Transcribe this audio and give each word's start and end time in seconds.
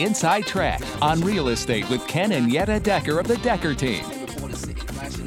The 0.00 0.06
Inside 0.06 0.46
Track 0.46 0.80
on 1.02 1.20
real 1.20 1.48
estate 1.48 1.86
with 1.90 2.06
Ken 2.08 2.32
and 2.32 2.50
Yetta 2.50 2.80
Decker 2.80 3.20
of 3.20 3.28
the 3.28 3.36
Decker 3.36 3.74
team. 3.74 4.02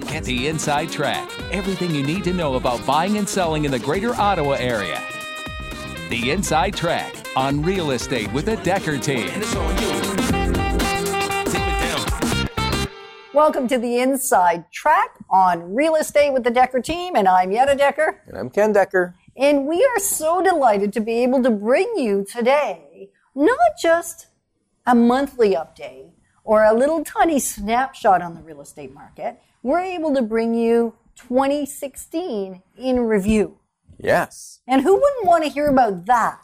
Get 0.08 0.24
the 0.24 0.48
inside 0.48 0.90
track. 0.90 1.30
Everything 1.52 1.94
you 1.94 2.02
need 2.02 2.24
to 2.24 2.34
know 2.34 2.56
about 2.56 2.84
buying 2.84 3.20
and 3.20 3.30
selling 3.30 3.66
in 3.66 3.72
the 3.72 3.78
greater 3.78 4.16
Ottawa 4.16 4.54
area. 4.54 5.00
The 6.10 6.32
Inside 6.32 6.76
Track 6.76 7.14
on 7.36 7.62
real 7.62 7.92
estate 7.92 8.34
with 8.34 8.46
the 8.46 8.56
Decker 8.58 8.98
team. 8.98 9.30
Welcome 13.32 13.68
to 13.68 13.78
the 13.78 14.00
Inside 14.00 14.72
Track 14.72 15.20
on 15.30 15.76
Real 15.76 15.94
Estate 15.94 16.34
with 16.34 16.44
the 16.44 16.50
Decker 16.50 16.82
team, 16.82 17.16
and 17.16 17.28
I'm 17.28 17.52
Yetta 17.52 17.76
Decker. 17.76 18.24
And 18.26 18.36
I'm 18.36 18.50
Ken 18.50 18.74
Decker. 18.74 19.14
And 19.38 19.68
we 19.68 19.86
are 19.86 20.00
so 20.00 20.42
delighted 20.42 20.94
to 20.94 21.00
be 21.00 21.22
able 21.22 21.44
to 21.44 21.52
bring 21.52 21.94
you 21.96 22.26
today 22.28 23.12
not 23.36 23.78
just 23.80 24.28
a 24.86 24.96
monthly 24.96 25.56
update 25.56 26.12
or 26.44 26.64
a 26.64 26.74
little 26.74 27.04
tiny 27.04 27.40
snapshot 27.40 28.22
on 28.22 28.36
the 28.36 28.42
real 28.42 28.62
estate 28.62 28.94
market, 28.94 29.40
we're 29.62 29.80
able 29.80 30.14
to 30.14 30.22
bring 30.22 30.54
you 30.54 30.94
2016 31.16 32.62
in 32.78 33.00
review. 33.00 33.58
Yes. 33.98 34.60
And 34.68 34.82
who 34.82 34.94
wouldn't 34.94 35.26
want 35.26 35.44
to 35.44 35.50
hear 35.50 35.68
about 35.68 36.06
that? 36.06 36.40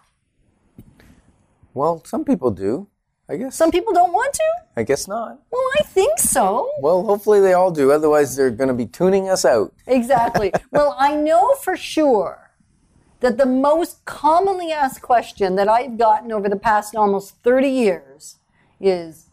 Well, 1.73 2.03
some 2.05 2.23
people 2.23 2.51
do. 2.51 2.87
I 3.27 3.37
guess. 3.37 3.55
Some 3.55 3.69
people 3.69 3.93
don't 3.93 4.11
want 4.11 4.33
to? 4.33 4.43
I 4.75 4.81
guess 4.81 5.07
not. 5.07 5.39
Well, 5.51 5.63
I 5.79 5.83
think 5.83 6.17
so. 6.17 6.71
Well, 6.79 7.03
hopefully 7.03 7.39
they 7.39 7.53
all 7.53 7.69
do. 7.69 7.91
Otherwise, 7.91 8.35
they're 8.35 8.49
going 8.49 8.69
to 8.69 8.73
be 8.73 8.87
tuning 8.87 9.29
us 9.29 9.45
out. 9.45 9.71
Exactly. 9.85 10.51
well, 10.71 10.95
I 10.97 11.15
know 11.15 11.53
for 11.55 11.77
sure 11.77 12.48
that 13.19 13.37
the 13.37 13.45
most 13.45 14.05
commonly 14.05 14.71
asked 14.71 15.01
question 15.01 15.55
that 15.55 15.67
I've 15.67 15.97
gotten 15.97 16.31
over 16.31 16.47
the 16.47 16.55
past 16.55 16.95
almost 16.95 17.35
30 17.43 17.67
years 17.67 18.37
is 18.79 19.29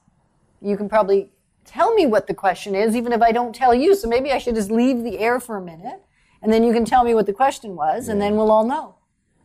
you 0.61 0.77
can 0.77 0.89
probably 0.89 1.31
tell 1.65 1.95
me 1.95 2.07
what 2.07 2.27
the 2.27 2.35
question 2.35 2.75
is, 2.75 2.97
even 2.97 3.13
if 3.13 3.23
I 3.23 3.33
don't 3.33 3.55
tell 3.55 3.75
you. 3.75 3.95
So 3.95 4.09
maybe 4.09 4.33
I 4.33 4.39
should 4.39 4.55
just 4.55 4.71
leave 4.71 5.03
the 5.03 5.19
air 5.19 5.39
for 5.41 5.57
a 5.57 5.63
minute 5.63 6.03
and 6.43 6.53
then 6.53 6.65
you 6.65 6.73
can 6.73 6.85
tell 6.85 7.05
me 7.05 7.15
what 7.15 7.27
the 7.27 7.33
question 7.33 7.77
was 7.77 8.09
and 8.09 8.21
then 8.21 8.37
we'll 8.37 8.51
all 8.51 8.65
know. 8.67 8.97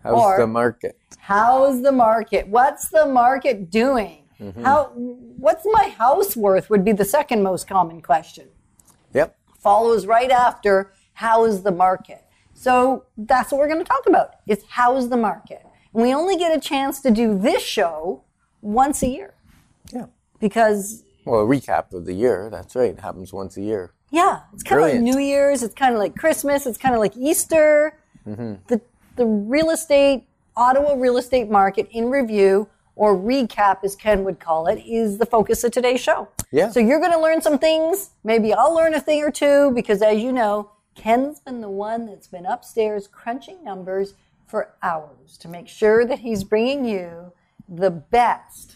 How's 0.04 0.20
Or- 0.20 0.38
the 0.38 0.48
market? 0.48 0.98
How's 1.20 1.82
the 1.84 1.92
market? 1.92 2.48
What's 2.48 2.90
the 2.90 3.06
market 3.06 3.70
doing? 3.70 4.24
Mm-hmm. 4.40 4.64
How 4.64 4.86
what's 4.96 5.66
my 5.72 5.90
house 5.90 6.36
worth 6.36 6.70
would 6.72 6.84
be 6.84 6.94
the 6.94 7.06
second 7.06 7.44
most 7.44 7.68
common 7.68 8.02
question. 8.02 8.48
Yep. 9.14 9.38
Follows 9.60 10.08
right 10.08 10.32
after 10.32 10.94
how's 11.14 11.62
the 11.62 11.72
market. 11.72 12.21
So 12.62 13.06
that's 13.18 13.52
what 13.52 13.58
we're 13.58 13.68
going 13.68 13.80
to 13.80 13.86
talk 13.86 14.06
about. 14.06 14.36
Is 14.46 14.64
how's 14.70 15.10
the 15.10 15.18
market? 15.18 15.66
And 15.96 16.04
we 16.04 16.14
only 16.14 16.38
get 16.38 16.56
a 16.56 16.60
chance 16.60 17.02
to 17.02 17.10
do 17.10 17.36
this 17.36 17.64
show 17.64 18.22
once 18.62 19.02
a 19.02 19.08
year 19.08 19.34
Yeah. 19.92 20.06
because 20.40 21.04
Well, 21.26 21.42
a 21.42 21.46
recap 21.46 21.92
of 21.92 22.06
the 22.06 22.14
year. 22.14 22.50
That's 22.52 22.76
right. 22.76 22.92
It 22.92 23.00
happens 23.00 23.34
once 23.34 23.58
a 23.58 23.62
year. 23.62 23.94
Yeah, 24.12 24.42
it's 24.54 24.62
kind 24.62 24.80
of 24.80 24.90
like 24.92 25.00
New 25.00 25.18
Year's. 25.20 25.64
It's 25.64 25.74
kind 25.74 25.96
of 25.96 26.00
like 26.00 26.16
Christmas. 26.16 26.68
It's 26.68 26.78
kind 26.78 26.94
of 26.94 27.00
like 27.02 27.18
Easter. 27.18 27.98
Mm-hmm. 28.28 28.56
The 28.68 28.80
the 29.16 29.26
real 29.26 29.72
estate 29.72 30.28
Ottawa 30.56 30.94
real 30.94 31.18
estate 31.18 31.50
market 31.50 31.88
in 31.92 32.12
review 32.12 32.68
or 32.96 33.16
recap, 33.18 33.78
as 33.84 33.96
Ken 33.96 34.24
would 34.26 34.40
call 34.40 34.68
it, 34.68 34.80
is 34.86 35.18
the 35.18 35.26
focus 35.26 35.64
of 35.64 35.72
today's 35.72 36.02
show. 36.02 36.28
Yeah. 36.52 36.70
So 36.70 36.80
you're 36.80 37.00
going 37.00 37.14
to 37.14 37.20
learn 37.20 37.42
some 37.42 37.58
things. 37.58 38.12
Maybe 38.24 38.54
I'll 38.54 38.76
learn 38.76 38.94
a 38.94 39.00
thing 39.00 39.24
or 39.24 39.32
two 39.32 39.72
because, 39.74 40.02
as 40.04 40.20
you 40.20 40.32
know, 40.34 40.70
Ken's 40.96 41.40
been 41.40 41.62
the 41.62 41.70
one 41.70 42.06
that's 42.06 42.28
been 42.28 42.46
upstairs 42.46 43.08
crunching 43.08 43.64
numbers 43.64 44.14
for 44.46 44.74
hours 44.84 45.38
to 45.38 45.48
make 45.48 45.68
sure 45.68 46.06
that 46.06 46.20
he's 46.20 46.44
bringing 46.44 46.86
you 46.86 47.32
the 47.70 47.90
best. 47.90 48.76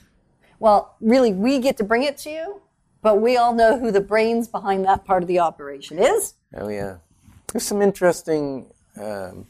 Well, 0.59 0.95
really, 1.01 1.33
we 1.33 1.59
get 1.59 1.77
to 1.77 1.83
bring 1.83 2.03
it 2.03 2.17
to 2.19 2.29
you, 2.29 2.61
but 3.01 3.21
we 3.21 3.35
all 3.35 3.53
know 3.53 3.77
who 3.77 3.91
the 3.91 4.01
brains 4.01 4.47
behind 4.47 4.85
that 4.85 5.03
part 5.03 5.21
of 5.21 5.27
the 5.27 5.39
operation 5.39 5.99
is. 5.99 6.35
Oh, 6.55 6.69
yeah. 6.69 6.97
There's 7.51 7.65
some 7.65 7.81
interesting, 7.81 8.71
um, 8.99 9.47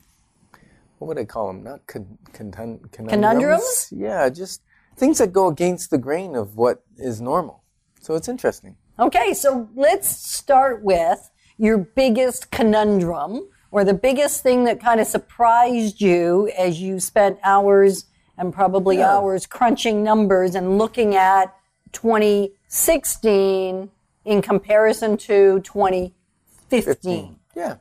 what 0.98 1.08
would 1.10 1.20
I 1.20 1.26
call 1.26 1.48
them? 1.48 1.64
Not 1.64 1.86
con- 1.86 2.18
contun- 2.34 2.92
conundrums? 2.92 3.12
Conundrums? 3.12 3.88
Yeah, 3.92 4.30
just 4.30 4.62
things 4.98 5.20
that 5.20 5.32
go 5.32 5.48
against 5.48 5.92
the 5.92 5.98
grain 5.98 6.36
of 6.36 6.58
what 6.58 6.84
is 6.98 7.22
normal. 7.22 7.64
So 8.02 8.16
it's 8.16 8.28
interesting. 8.28 8.78
Okay, 8.98 9.34
so 9.34 9.70
let's 9.76 10.08
start 10.10 10.84
with 10.84 11.30
your 11.58 11.78
biggest 11.78 12.52
conundrum 12.52 13.48
or 13.72 13.84
the 13.84 13.94
biggest 13.94 14.42
thing 14.44 14.64
that 14.66 14.80
kind 14.80 15.00
of 15.00 15.08
surprised 15.08 16.02
you 16.02 16.52
as 16.58 16.82
you 16.82 17.00
spent 17.00 17.38
hours 17.44 18.06
and 18.38 18.54
probably 18.54 18.98
Yeah. 18.98 19.16
hours 19.16 19.46
crunching 19.46 20.04
numbers 20.04 20.56
and 20.56 20.78
looking 20.78 21.16
at 21.16 21.54
2016 21.92 23.90
in 24.26 24.42
comparison 24.42 25.18
to 25.18 25.60
2015 25.62 27.40
Yeah. 27.56 27.76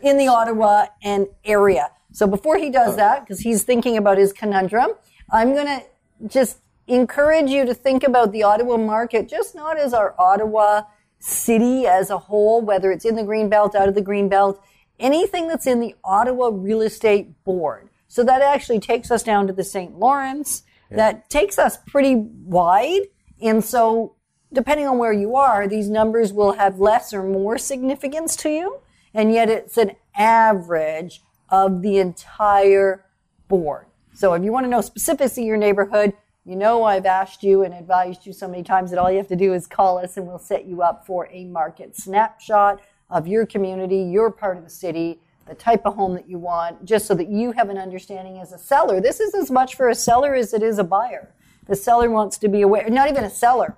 in 0.00 0.18
the 0.18 0.28
Ottawa 0.28 0.86
and 1.02 1.26
area. 1.44 1.90
So 2.12 2.26
before 2.26 2.56
he 2.56 2.70
does 2.70 2.94
oh. 2.94 2.96
that, 2.96 3.20
because 3.20 3.40
he's 3.40 3.62
thinking 3.64 3.96
about 3.96 4.18
his 4.18 4.32
conundrum, 4.32 4.92
I'm 5.30 5.54
going 5.54 5.66
to 5.66 5.82
just 6.28 6.58
encourage 6.86 7.50
you 7.50 7.64
to 7.66 7.74
think 7.74 8.04
about 8.04 8.32
the 8.32 8.44
Ottawa 8.44 8.76
market, 8.76 9.28
just 9.28 9.54
not 9.54 9.76
as 9.78 9.92
our 9.92 10.14
Ottawa 10.18 10.82
city 11.26 11.86
as 11.86 12.10
a 12.10 12.18
whole, 12.18 12.62
whether 12.62 12.92
it's 12.92 13.04
in 13.04 13.16
the 13.16 13.24
green 13.24 13.48
belt, 13.48 13.74
out 13.74 13.88
of 13.88 13.94
the 13.94 14.02
green 14.02 14.28
belt, 14.28 14.62
anything 15.00 15.48
that's 15.48 15.66
in 15.66 15.80
the 15.80 15.94
Ottawa 16.04 16.50
Real 16.52 16.82
Estate 16.82 17.42
Board. 17.44 17.88
So 18.06 18.22
that 18.24 18.42
actually 18.42 18.78
takes 18.78 19.10
us 19.10 19.22
down 19.22 19.46
to 19.48 19.52
the 19.52 19.64
St. 19.64 19.98
Lawrence. 19.98 20.62
That 20.90 21.28
takes 21.28 21.58
us 21.58 21.78
pretty 21.88 22.14
wide. 22.14 23.08
And 23.42 23.64
so 23.64 24.14
depending 24.52 24.86
on 24.86 24.98
where 24.98 25.12
you 25.12 25.34
are, 25.34 25.66
these 25.66 25.90
numbers 25.90 26.32
will 26.32 26.52
have 26.52 26.78
less 26.78 27.12
or 27.12 27.24
more 27.24 27.58
significance 27.58 28.36
to 28.36 28.48
you. 28.48 28.78
And 29.12 29.32
yet 29.32 29.50
it's 29.50 29.76
an 29.76 29.92
average 30.16 31.22
of 31.48 31.82
the 31.82 31.98
entire 31.98 33.04
board. 33.48 33.86
So 34.14 34.32
if 34.34 34.44
you 34.44 34.52
want 34.52 34.64
to 34.64 34.70
know 34.70 34.80
specifics 34.80 35.36
of 35.36 35.44
your 35.44 35.56
neighborhood, 35.56 36.12
you 36.46 36.56
know 36.56 36.84
I've 36.84 37.06
asked 37.06 37.42
you 37.42 37.64
and 37.64 37.74
advised 37.74 38.24
you 38.24 38.32
so 38.32 38.46
many 38.46 38.62
times 38.62 38.90
that 38.90 38.98
all 38.98 39.10
you 39.10 39.18
have 39.18 39.28
to 39.28 39.36
do 39.36 39.52
is 39.52 39.66
call 39.66 39.98
us 39.98 40.16
and 40.16 40.26
we'll 40.26 40.38
set 40.38 40.64
you 40.64 40.80
up 40.80 41.04
for 41.04 41.28
a 41.32 41.44
market 41.44 41.96
snapshot 41.96 42.80
of 43.10 43.26
your 43.26 43.44
community, 43.46 43.98
your 43.98 44.30
part 44.30 44.56
of 44.56 44.64
the 44.64 44.70
city, 44.70 45.18
the 45.48 45.54
type 45.54 45.84
of 45.84 45.94
home 45.94 46.14
that 46.14 46.28
you 46.28 46.38
want, 46.38 46.84
just 46.84 47.06
so 47.06 47.14
that 47.14 47.28
you 47.28 47.52
have 47.52 47.68
an 47.68 47.78
understanding 47.78 48.38
as 48.38 48.52
a 48.52 48.58
seller. 48.58 49.00
This 49.00 49.20
is 49.20 49.34
as 49.34 49.50
much 49.50 49.74
for 49.74 49.88
a 49.88 49.94
seller 49.94 50.34
as 50.34 50.54
it 50.54 50.62
is 50.62 50.78
a 50.78 50.84
buyer. 50.84 51.32
The 51.66 51.76
seller 51.76 52.10
wants 52.10 52.38
to 52.38 52.48
be 52.48 52.62
aware, 52.62 52.88
not 52.88 53.08
even 53.08 53.24
a 53.24 53.30
seller, 53.30 53.76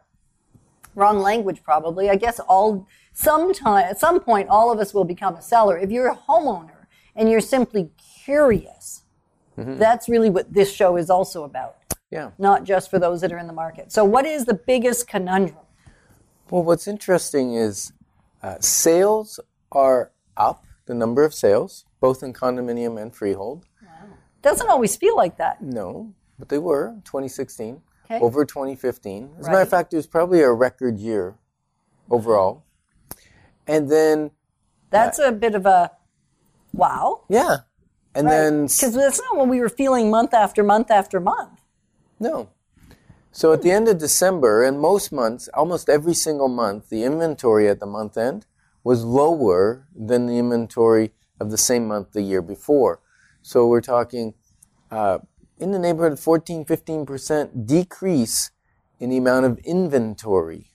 wrong 0.95 1.21
language 1.21 1.63
probably. 1.63 2.11
I 2.11 2.17
guess 2.17 2.39
all 2.41 2.87
sometime 3.13 3.85
at 3.85 3.99
some 3.99 4.21
point 4.21 4.49
all 4.49 4.71
of 4.71 4.79
us 4.79 4.93
will 4.93 5.05
become 5.05 5.35
a 5.37 5.43
seller. 5.43 5.79
If 5.79 5.91
you're 5.91 6.09
a 6.09 6.17
homeowner 6.17 6.87
and 7.17 7.31
you're 7.31 7.41
simply 7.41 7.91
curious, 8.25 9.03
mm-hmm. 9.57 9.79
that's 9.79 10.09
really 10.09 10.31
what 10.31 10.53
this 10.53 10.73
show 10.73 10.97
is 10.97 11.09
also 11.09 11.45
about, 11.45 11.77
Yeah. 12.11 12.31
not 12.39 12.65
just 12.65 12.91
for 12.91 12.99
those 12.99 13.21
that 13.21 13.33
are 13.33 13.39
in 13.39 13.47
the 13.47 13.53
market. 13.53 13.93
So 13.93 14.05
what 14.05 14.25
is 14.25 14.47
the 14.47 14.55
biggest 14.55 15.07
conundrum? 15.07 15.59
Well, 16.51 16.63
what's 16.63 16.89
interesting 16.89 17.55
is 17.55 17.93
uh, 18.43 18.57
sales 18.61 19.39
are 19.73 20.13
up, 20.37 20.65
the 20.87 20.95
number 20.95 21.25
of 21.25 21.35
sales, 21.35 21.85
both 22.01 22.23
in 22.23 22.33
condominium 22.33 23.01
and 23.01 23.15
freehold. 23.15 23.67
Doesn't 24.41 24.71
always 24.71 24.97
feel 24.97 25.17
like 25.17 25.37
that. 25.39 25.61
No, 25.61 26.15
but 26.39 26.49
they 26.49 26.59
were 26.59 26.95
2016 27.05 27.83
Okay. 28.11 28.21
over 28.25 28.47
2015. 28.47 29.31
As 29.39 29.47
a 29.47 29.51
matter 29.51 29.61
of 29.63 29.69
fact, 29.69 29.93
it 29.93 29.97
was 29.97 30.07
probably 30.07 30.41
a 30.41 30.51
record 30.51 30.97
year 30.99 31.35
overall. 32.09 32.65
And 33.67 33.91
then, 33.91 34.31
That's 34.89 35.19
a 35.19 35.31
bit 35.31 35.55
of 35.55 35.67
a 35.67 35.91
wow. 36.73 37.25
yeah. 37.29 37.57
And 38.15 38.27
then, 38.27 38.63
Because 38.63 38.95
that's 38.95 39.21
not 39.21 39.37
what 39.37 39.49
we 39.49 39.61
were 39.61 39.69
feeling 39.69 40.11
month 40.11 40.33
after 40.33 40.63
month 40.65 40.91
after 40.91 41.21
month. 41.21 41.58
No. 42.21 42.51
So 43.31 43.53
at 43.53 43.63
the 43.63 43.71
end 43.71 43.89
of 43.89 43.99
December, 43.99 44.65
and 44.65 44.81
most 44.81 45.13
months, 45.13 45.49
almost 45.55 45.89
every 45.89 46.15
single 46.15 46.49
month, 46.49 46.89
the 46.89 47.05
inventory 47.05 47.69
at 47.69 47.79
the 47.79 47.87
month 47.87 48.17
end 48.17 48.47
was 48.83 49.05
lower 49.05 49.87
than 49.95 50.27
the 50.27 50.39
inventory 50.39 51.13
of 51.39 51.51
the 51.51 51.59
same 51.59 51.87
month 51.87 52.13
the 52.13 52.23
year 52.23 52.43
before. 52.43 53.01
So 53.43 53.67
we're 53.67 53.81
talking 53.81 54.35
uh, 54.91 55.19
in 55.59 55.73
the 55.73 55.79
neighborhood 55.79 56.13
of 56.13 56.21
14, 56.21 56.65
15% 56.65 57.67
decrease 57.67 58.51
in 58.99 59.11
the 59.11 59.17
amount 59.17 59.47
of 59.47 59.59
inventory. 59.59 60.73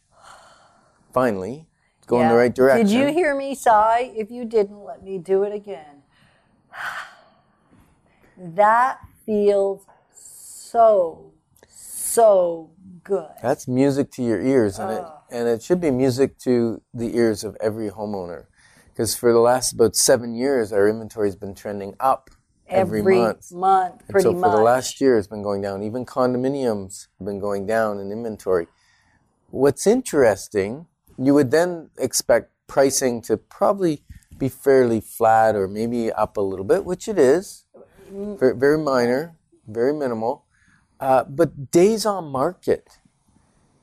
Finally, 1.11 1.67
going 2.07 2.27
the 2.27 2.35
right 2.35 2.53
direction. 2.53 2.87
Did 2.87 2.93
you 2.93 3.07
hear 3.13 3.35
me 3.35 3.55
sigh? 3.55 4.11
If 4.15 4.31
you 4.31 4.45
didn't, 4.45 4.83
let 4.83 5.03
me 5.03 5.17
do 5.17 5.43
it 5.43 5.53
again. 5.53 6.03
That 8.35 8.97
feels 9.27 9.85
so, 10.11 11.32
so 12.13 12.71
good. 13.03 13.29
That's 13.41 13.67
music 13.67 14.11
to 14.11 14.23
your 14.23 14.41
ears, 14.41 14.79
and 14.79 14.91
it 14.91 15.03
ah. 15.03 15.21
and 15.31 15.47
it 15.47 15.61
should 15.61 15.81
be 15.81 15.91
music 15.91 16.37
to 16.39 16.81
the 16.93 17.15
ears 17.15 17.43
of 17.43 17.57
every 17.59 17.89
homeowner, 17.89 18.45
because 18.89 19.15
for 19.15 19.33
the 19.33 19.39
last 19.39 19.73
about 19.73 19.95
seven 19.95 20.35
years, 20.35 20.71
our 20.71 20.87
inventory 20.87 21.27
has 21.27 21.35
been 21.35 21.55
trending 21.55 21.95
up 21.99 22.29
every, 22.67 22.99
every 22.99 23.17
month. 23.17 23.51
month, 23.51 23.99
And 23.99 24.09
pretty 24.09 24.23
so 24.23 24.33
for 24.33 24.39
much. 24.39 24.51
the 24.51 24.61
last 24.61 25.01
year, 25.01 25.17
it's 25.17 25.27
been 25.27 25.43
going 25.43 25.61
down. 25.61 25.83
Even 25.83 26.05
condominiums 26.05 27.07
have 27.19 27.25
been 27.25 27.39
going 27.39 27.65
down 27.65 27.99
in 27.99 28.11
inventory. 28.11 28.67
What's 29.49 29.85
interesting, 29.85 30.87
you 31.17 31.33
would 31.33 31.51
then 31.51 31.89
expect 31.99 32.51
pricing 32.67 33.21
to 33.23 33.37
probably 33.37 34.03
be 34.37 34.49
fairly 34.49 34.99
flat 34.99 35.55
or 35.55 35.67
maybe 35.67 36.11
up 36.11 36.37
a 36.37 36.41
little 36.41 36.65
bit, 36.65 36.85
which 36.85 37.07
it 37.07 37.19
is. 37.19 37.65
Mm. 38.11 38.39
Very, 38.39 38.55
very 38.55 38.77
minor, 38.77 39.35
very 39.67 39.93
minimal. 39.93 40.45
Uh, 40.99 41.23
but 41.25 41.71
days 41.71 42.05
on 42.05 42.25
market 42.31 42.99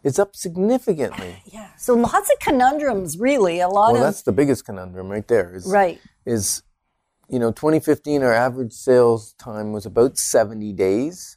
is 0.03 0.19
up 0.19 0.35
significantly. 0.35 1.43
yeah. 1.53 1.71
So 1.77 1.95
lots 1.95 2.31
of 2.31 2.39
conundrums, 2.41 3.19
really. 3.19 3.61
A 3.61 3.69
lot 3.69 3.75
Well, 3.75 3.89
of 3.89 3.95
Well, 3.95 4.03
that's 4.05 4.23
the 4.23 4.33
biggest 4.33 4.65
conundrum 4.65 5.09
right 5.09 5.27
there. 5.29 5.55
Is, 5.55 5.67
right. 5.67 6.01
is 6.25 6.63
you 7.29 7.39
know 7.39 7.53
2015 7.53 8.23
our 8.23 8.33
average 8.35 8.73
sales 8.73 9.35
time 9.35 9.73
was 9.73 9.87
about 9.87 10.19
70 10.19 10.73
days 10.73 11.37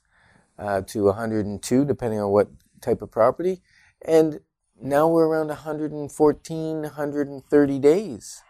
uh, 0.58 0.81
to 0.88 1.04
102 1.06 1.86
depending 1.86 2.19
on 2.19 2.31
what 2.31 2.48
type 2.81 3.02
of 3.04 3.12
property 3.12 3.62
and 4.04 4.40
now 4.81 5.08
we're 5.08 5.28
around 5.28 5.48
114 5.48 6.81
130 6.81 7.80
days 7.80 8.42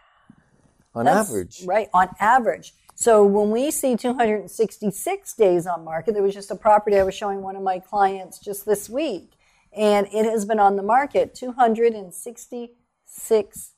on 0.94 1.04
That's 1.04 1.28
average 1.28 1.62
Right, 1.66 1.88
on 1.92 2.08
average. 2.18 2.72
So 2.94 3.24
when 3.24 3.50
we 3.50 3.70
see 3.70 3.96
266 3.96 5.34
days 5.34 5.66
on 5.66 5.84
market, 5.84 6.14
there 6.14 6.22
was 6.22 6.34
just 6.34 6.50
a 6.50 6.56
property 6.56 6.96
I 6.96 7.02
was 7.02 7.14
showing 7.14 7.42
one 7.42 7.56
of 7.56 7.62
my 7.62 7.78
clients 7.80 8.38
just 8.38 8.64
this 8.64 8.88
week, 8.88 9.32
and 9.76 10.06
it 10.12 10.24
has 10.24 10.44
been 10.44 10.60
on 10.60 10.76
the 10.76 10.82
market 10.82 11.34
266 11.34 13.70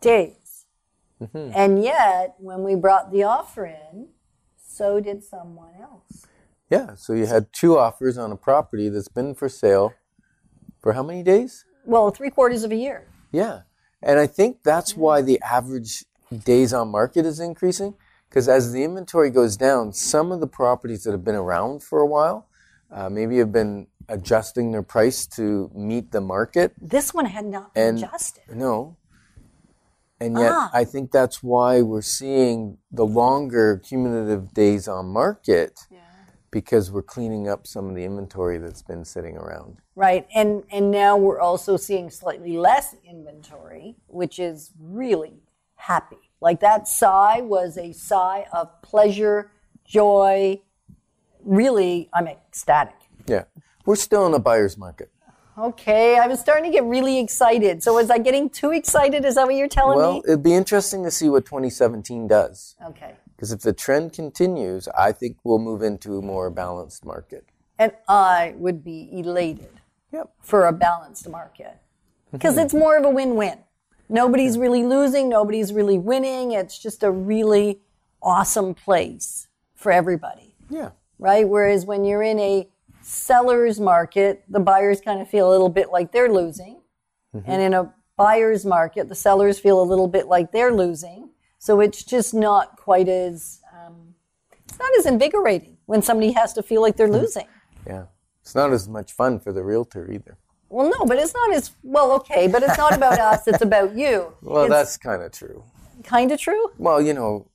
days. 0.00 0.64
Mm-hmm. 1.20 1.50
And 1.54 1.82
yet, 1.82 2.34
when 2.38 2.62
we 2.62 2.74
brought 2.76 3.10
the 3.12 3.24
offer 3.24 3.66
in, 3.66 4.08
so 4.56 5.00
did 5.00 5.22
someone 5.22 5.74
else. 5.80 6.26
yeah 6.70 6.94
so 6.94 7.12
you 7.12 7.26
had 7.26 7.52
two 7.52 7.76
offers 7.76 8.16
on 8.16 8.32
a 8.32 8.36
property 8.36 8.88
that's 8.88 9.08
been 9.08 9.34
for 9.34 9.48
sale 9.48 9.92
for 10.80 10.94
how 10.94 11.02
many 11.02 11.22
days 11.22 11.66
Well, 11.84 12.10
three 12.10 12.30
quarters 12.30 12.64
of 12.64 12.72
a 12.72 12.76
year. 12.76 13.06
Yeah. 13.32 13.62
And 14.02 14.18
I 14.18 14.26
think 14.26 14.62
that's 14.64 14.96
why 14.96 15.20
the 15.20 15.38
average 15.42 16.06
days 16.44 16.72
on 16.72 16.88
market 16.88 17.26
is 17.26 17.38
increasing. 17.38 17.94
Because 18.32 18.48
as 18.48 18.72
the 18.72 18.82
inventory 18.82 19.28
goes 19.28 19.58
down, 19.58 19.92
some 19.92 20.32
of 20.32 20.40
the 20.40 20.46
properties 20.46 21.04
that 21.04 21.10
have 21.12 21.22
been 21.22 21.34
around 21.34 21.82
for 21.82 21.98
a 21.98 22.06
while 22.06 22.48
uh, 22.90 23.10
maybe 23.10 23.36
have 23.36 23.52
been 23.52 23.88
adjusting 24.08 24.72
their 24.72 24.82
price 24.82 25.26
to 25.26 25.70
meet 25.74 26.12
the 26.12 26.20
market. 26.22 26.72
This 26.80 27.12
one 27.12 27.26
had 27.26 27.44
not 27.44 27.74
been 27.74 27.88
And 27.88 27.98
adjusted. 27.98 28.44
no. 28.48 28.96
And 30.18 30.38
yet, 30.38 30.52
Ah. 30.52 30.70
I 30.72 30.84
think 30.84 31.10
that's 31.10 31.42
why 31.42 31.82
we're 31.82 32.00
seeing 32.00 32.78
the 32.90 33.04
longer 33.04 33.76
cumulative 33.76 34.54
days 34.54 34.88
on 34.88 35.08
market 35.08 35.80
Yeah 35.90 35.98
because 36.52 36.92
we're 36.92 37.02
cleaning 37.02 37.48
up 37.48 37.66
some 37.66 37.88
of 37.88 37.96
the 37.96 38.04
inventory 38.04 38.58
that's 38.58 38.82
been 38.82 39.04
sitting 39.04 39.36
around. 39.36 39.78
Right. 39.96 40.28
And 40.34 40.62
and 40.70 40.90
now 40.90 41.16
we're 41.16 41.40
also 41.40 41.76
seeing 41.76 42.10
slightly 42.10 42.56
less 42.56 42.94
inventory, 43.04 43.96
which 44.06 44.38
is 44.38 44.72
really 44.78 45.42
happy. 45.74 46.30
Like 46.42 46.58
that 46.60 46.88
sigh 46.88 47.40
was 47.40 47.78
a 47.78 47.92
sigh 47.92 48.46
of 48.52 48.82
pleasure, 48.82 49.52
joy. 49.84 50.60
Really, 51.44 52.10
I'm 52.12 52.26
ecstatic. 52.26 52.96
Yeah. 53.26 53.44
We're 53.86 53.94
still 53.96 54.26
in 54.26 54.34
a 54.34 54.40
buyer's 54.40 54.76
market. 54.76 55.12
Okay, 55.56 56.18
I 56.18 56.26
was 56.26 56.40
starting 56.40 56.64
to 56.64 56.76
get 56.76 56.84
really 56.84 57.20
excited. 57.20 57.82
So 57.82 57.94
was 57.94 58.10
I 58.10 58.18
getting 58.18 58.50
too 58.50 58.72
excited? 58.72 59.24
Is 59.24 59.36
that 59.36 59.46
what 59.46 59.54
you're 59.54 59.68
telling 59.68 59.98
Well, 59.98 60.14
me? 60.14 60.20
Well, 60.20 60.32
it'd 60.32 60.42
be 60.42 60.54
interesting 60.54 61.04
to 61.04 61.10
see 61.12 61.28
what 61.28 61.44
2017 61.44 62.26
does. 62.26 62.74
Okay. 62.86 63.14
Because 63.36 63.52
if 63.52 63.60
the 63.60 63.72
trend 63.72 64.12
continues, 64.12 64.88
I 64.88 65.12
think 65.12 65.36
we'll 65.44 65.60
move 65.60 65.82
into 65.82 66.18
a 66.18 66.22
more 66.22 66.50
balanced 66.50 67.04
market. 67.04 67.44
And 67.78 67.92
I 68.08 68.54
would 68.56 68.82
be 68.82 69.10
elated 69.12 69.80
Yep. 70.10 70.30
for 70.40 70.66
a 70.66 70.72
balanced 70.72 71.28
market 71.28 71.76
because 72.32 72.54
mm-hmm. 72.56 72.64
it's 72.64 72.74
more 72.74 72.96
of 72.96 73.04
a 73.04 73.10
win-win. 73.10 73.58
Nobody's 74.08 74.58
really 74.58 74.84
losing, 74.84 75.28
nobody's 75.28 75.72
really 75.72 75.98
winning. 75.98 76.52
It's 76.52 76.78
just 76.78 77.02
a 77.02 77.10
really 77.10 77.80
awesome 78.22 78.74
place 78.74 79.48
for 79.74 79.90
everybody, 79.90 80.54
Yeah. 80.68 80.90
right? 81.18 81.48
Whereas 81.48 81.86
when 81.86 82.04
you're 82.04 82.22
in 82.22 82.38
a 82.38 82.68
seller's 83.00 83.80
market, 83.80 84.44
the 84.48 84.60
buyers 84.60 85.00
kind 85.00 85.20
of 85.20 85.28
feel 85.28 85.48
a 85.48 85.52
little 85.52 85.68
bit 85.68 85.90
like 85.90 86.12
they're 86.12 86.32
losing. 86.32 86.80
And 87.46 87.62
in 87.62 87.72
a 87.72 87.94
buyer's 88.18 88.66
market, 88.66 89.08
the 89.08 89.14
sellers 89.14 89.58
feel 89.58 89.80
a 89.80 89.82
little 89.82 90.06
bit 90.06 90.26
like 90.28 90.52
they're 90.52 90.72
losing. 90.74 91.30
So 91.58 91.80
it's 91.80 92.04
just 92.04 92.34
not 92.34 92.76
quite 92.76 93.08
as 93.08 93.60
um, 93.72 94.14
it's 94.68 94.78
not 94.78 94.90
as 94.98 95.06
invigorating 95.06 95.78
when 95.86 96.02
somebody 96.02 96.32
has 96.32 96.52
to 96.54 96.62
feel 96.62 96.82
like 96.82 96.96
they're 96.96 97.08
losing. 97.08 97.46
Yeah. 97.86 98.04
It's 98.42 98.54
not 98.54 98.72
as 98.72 98.86
much 98.88 99.12
fun 99.12 99.38
for 99.40 99.52
the 99.52 99.62
realtor 99.64 100.10
either. 100.12 100.36
Well, 100.72 100.88
no, 100.88 101.04
but 101.04 101.18
it's 101.18 101.34
not 101.34 101.52
as 101.52 101.72
well. 101.82 102.12
Okay, 102.12 102.48
but 102.48 102.62
it's 102.62 102.78
not 102.78 102.94
about 102.96 103.18
us. 103.18 103.46
It's 103.46 103.60
about 103.62 103.94
you. 103.94 104.32
Well, 104.42 104.64
it's 104.64 104.70
that's 104.72 104.96
kind 104.96 105.22
of 105.22 105.30
true. 105.32 105.62
kind 106.02 106.32
of 106.32 106.40
true. 106.40 106.70
Well, 106.78 107.00
you 107.02 107.12
know, 107.12 107.46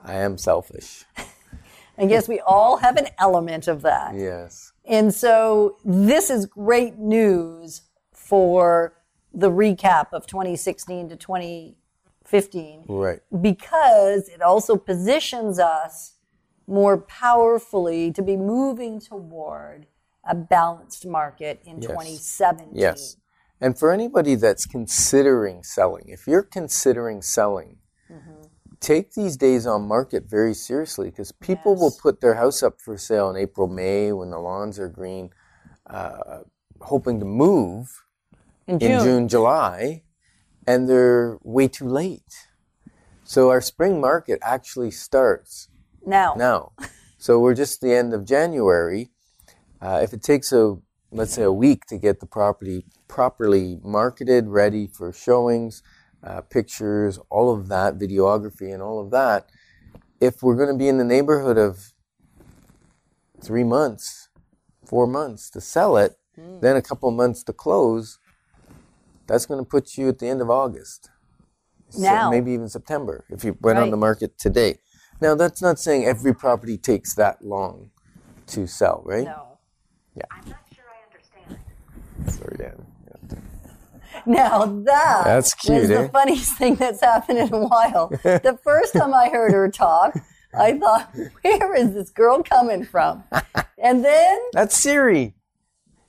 I 0.00 0.14
am 0.14 0.36
selfish. 0.36 1.04
I 1.98 2.06
guess 2.06 2.28
we 2.28 2.40
all 2.40 2.78
have 2.78 2.96
an 2.96 3.06
element 3.18 3.68
of 3.68 3.82
that. 3.82 4.14
Yes. 4.16 4.72
And 4.84 5.14
so 5.14 5.76
this 5.84 6.28
is 6.28 6.44
great 6.44 6.98
news 6.98 7.82
for 8.12 8.94
the 9.32 9.50
recap 9.50 10.08
of 10.12 10.26
2016 10.26 11.08
to 11.10 11.16
2015 11.16 12.84
Right. 12.88 13.20
because 13.40 14.28
it 14.28 14.42
also 14.42 14.76
positions 14.76 15.58
us 15.58 16.14
more 16.66 16.98
powerfully 16.98 18.10
to 18.12 18.22
be 18.22 18.36
moving 18.36 18.98
toward 19.00 19.86
a 20.28 20.34
balanced 20.34 21.06
market 21.06 21.62
in 21.64 21.80
2017. 21.80 22.70
Yes. 22.74 23.16
And 23.60 23.78
for 23.78 23.92
anybody 23.92 24.34
that's 24.34 24.66
considering 24.66 25.62
selling, 25.62 26.04
if 26.08 26.26
you're 26.26 26.42
considering 26.42 27.22
selling, 27.22 27.78
take 28.80 29.12
these 29.12 29.36
days 29.36 29.66
on 29.66 29.82
market 29.88 30.24
very 30.28 30.54
seriously 30.54 31.10
because 31.10 31.32
people 31.32 31.74
will 31.74 31.90
put 31.90 32.20
their 32.20 32.34
house 32.34 32.62
up 32.62 32.80
for 32.80 32.98
sale 32.98 33.30
in 33.30 33.36
April, 33.36 33.66
May 33.66 34.12
when 34.12 34.30
the 34.30 34.38
lawns 34.38 34.78
are 34.78 34.88
green, 34.88 35.30
uh, 35.88 36.40
hoping 36.80 37.18
to 37.20 37.26
move 37.26 38.04
In 38.66 38.74
in 38.74 38.80
June. 38.80 39.04
June, 39.04 39.28
July, 39.28 40.02
and 40.66 40.88
they're 40.88 41.38
way 41.42 41.68
too 41.68 41.88
late. 41.88 42.48
So 43.24 43.50
our 43.50 43.60
spring 43.60 44.00
market 44.00 44.38
actually 44.42 44.90
starts 44.90 45.68
Now, 46.04 46.34
now. 46.36 46.72
So 47.18 47.40
we're 47.40 47.54
just 47.54 47.80
the 47.80 47.92
end 47.92 48.14
of 48.14 48.24
January. 48.24 49.10
Uh, 49.80 50.00
if 50.02 50.12
it 50.12 50.22
takes 50.22 50.52
a 50.52 50.76
let's 51.12 51.32
say 51.34 51.42
a 51.42 51.52
week 51.52 51.86
to 51.86 51.98
get 51.98 52.20
the 52.20 52.26
property 52.26 52.84
properly 53.08 53.78
marketed, 53.82 54.48
ready 54.48 54.86
for 54.86 55.12
showings, 55.12 55.82
uh, 56.22 56.40
pictures, 56.42 57.18
all 57.30 57.52
of 57.54 57.68
that, 57.68 57.98
videography, 57.98 58.72
and 58.72 58.82
all 58.82 59.00
of 59.00 59.10
that, 59.10 59.48
if 60.20 60.42
we're 60.42 60.56
going 60.56 60.68
to 60.68 60.76
be 60.76 60.88
in 60.88 60.98
the 60.98 61.04
neighborhood 61.04 61.56
of 61.56 61.92
three 63.40 63.64
months, 63.64 64.28
four 64.84 65.06
months 65.06 65.48
to 65.50 65.60
sell 65.60 65.96
it, 65.96 66.16
then 66.60 66.76
a 66.76 66.82
couple 66.82 67.08
of 67.08 67.14
months 67.14 67.42
to 67.44 67.52
close, 67.52 68.18
that's 69.26 69.46
going 69.46 69.60
to 69.62 69.68
put 69.68 69.96
you 69.96 70.08
at 70.08 70.18
the 70.18 70.26
end 70.28 70.40
of 70.42 70.50
August. 70.50 71.10
So 71.90 72.00
maybe 72.30 72.52
even 72.52 72.68
September 72.68 73.24
if 73.30 73.44
you 73.44 73.56
went 73.60 73.78
on 73.78 73.90
the 73.90 73.96
market 73.96 74.38
today. 74.38 74.78
Now 75.20 75.34
that's 75.34 75.62
not 75.62 75.78
saying 75.78 76.04
every 76.04 76.34
property 76.34 76.76
takes 76.76 77.14
that 77.14 77.44
long 77.44 77.90
to 78.48 78.66
sell, 78.66 79.02
right? 79.04 79.24
no. 79.24 79.55
I'm 80.30 80.48
not 80.50 80.58
sure 80.74 80.84
I 80.88 81.04
understand. 81.06 82.38
Sorry, 82.38 82.56
Dan. 82.58 82.86
Yeah. 83.30 83.38
Now 84.26 84.64
that 84.66 85.22
That's 85.24 85.54
cute, 85.54 85.82
was 85.82 85.90
eh? 85.90 86.02
the 86.02 86.08
funniest 86.08 86.56
thing 86.56 86.74
that's 86.76 87.00
happened 87.00 87.38
in 87.38 87.52
a 87.52 87.66
while. 87.66 88.08
the 88.08 88.58
first 88.64 88.94
time 88.94 89.12
I 89.14 89.28
heard 89.28 89.52
her 89.52 89.70
talk, 89.70 90.18
I 90.58 90.78
thought, 90.78 91.14
where 91.42 91.74
is 91.76 91.92
this 91.92 92.10
girl 92.10 92.42
coming 92.42 92.84
from? 92.84 93.22
And 93.78 94.04
then 94.04 94.38
That's 94.52 94.76
Siri. 94.76 95.34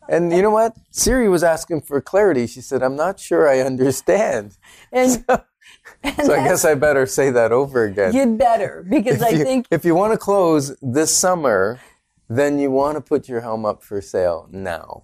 And 0.09 0.31
you 0.31 0.41
know 0.41 0.51
what? 0.51 0.73
Siri 0.89 1.27
was 1.27 1.43
asking 1.43 1.81
for 1.81 1.99
clarity. 1.99 2.47
She 2.47 2.61
said, 2.61 2.81
"I'm 2.81 2.95
not 2.95 3.19
sure 3.19 3.47
I 3.49 3.59
understand." 3.59 4.55
and, 4.91 5.25
So 5.27 6.33
I 6.33 6.47
guess 6.47 6.63
I 6.63 6.75
better 6.75 7.05
say 7.05 7.29
that 7.31 7.51
over 7.51 7.83
again. 7.83 8.13
you'd 8.15 8.37
better 8.37 8.85
because 8.89 9.21
I 9.21 9.29
you, 9.29 9.43
think 9.43 9.67
if 9.69 9.83
you 9.83 9.95
want 9.95 10.13
to 10.13 10.17
close 10.17 10.75
this 10.81 11.15
summer, 11.15 11.81
then 12.29 12.59
you 12.59 12.71
want 12.71 12.95
to 12.95 13.01
put 13.01 13.29
your 13.29 13.41
home 13.41 13.65
up 13.65 13.83
for 13.83 14.01
sale 14.01 14.47
now 14.51 15.03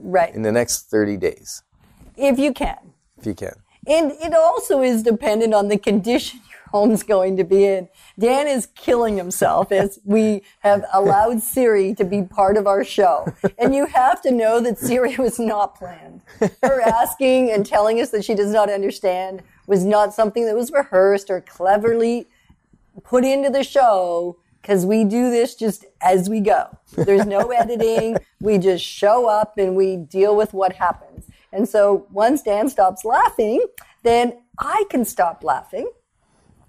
right 0.00 0.34
in 0.34 0.42
the 0.42 0.52
next 0.52 0.90
30 0.90 1.16
days, 1.16 1.62
if 2.16 2.38
you 2.38 2.52
can. 2.52 2.92
if 3.18 3.26
you 3.26 3.34
can. 3.34 3.54
And 3.86 4.12
it 4.12 4.34
also 4.34 4.82
is 4.82 5.02
dependent 5.02 5.54
on 5.54 5.68
the 5.68 5.78
condition 5.78 6.40
your 6.50 6.58
home's 6.70 7.02
going 7.02 7.36
to 7.38 7.44
be 7.44 7.64
in. 7.64 7.88
Dan 8.18 8.46
is 8.46 8.66
killing 8.74 9.16
himself 9.16 9.72
as 9.72 9.98
we 10.04 10.42
have 10.60 10.84
allowed 10.92 11.42
Siri 11.42 11.94
to 11.94 12.04
be 12.04 12.22
part 12.22 12.56
of 12.56 12.66
our 12.66 12.84
show. 12.84 13.32
And 13.58 13.74
you 13.74 13.86
have 13.86 14.20
to 14.22 14.30
know 14.30 14.60
that 14.60 14.78
Siri 14.78 15.16
was 15.16 15.38
not 15.38 15.76
planned. 15.76 16.22
Her 16.62 16.80
asking 16.86 17.50
and 17.50 17.64
telling 17.64 18.00
us 18.00 18.10
that 18.10 18.24
she 18.24 18.34
does 18.34 18.52
not 18.52 18.70
understand 18.70 19.42
was 19.66 19.84
not 19.84 20.12
something 20.12 20.44
that 20.46 20.54
was 20.54 20.70
rehearsed 20.70 21.30
or 21.30 21.40
cleverly 21.40 22.26
put 23.04 23.24
into 23.24 23.48
the 23.48 23.62
show 23.62 24.36
because 24.68 24.84
we 24.84 25.02
do 25.02 25.30
this 25.30 25.54
just 25.54 25.86
as 26.02 26.28
we 26.28 26.40
go. 26.40 26.66
There's 26.92 27.24
no 27.24 27.50
editing. 27.58 28.18
We 28.38 28.58
just 28.58 28.84
show 28.84 29.26
up 29.26 29.56
and 29.56 29.74
we 29.74 29.96
deal 29.96 30.36
with 30.36 30.52
what 30.52 30.74
happens. 30.74 31.26
And 31.52 31.66
so 31.66 32.06
once 32.12 32.42
Dan 32.42 32.68
stops 32.68 33.02
laughing, 33.02 33.64
then 34.02 34.34
I 34.58 34.84
can 34.90 35.06
stop 35.06 35.42
laughing. 35.42 35.90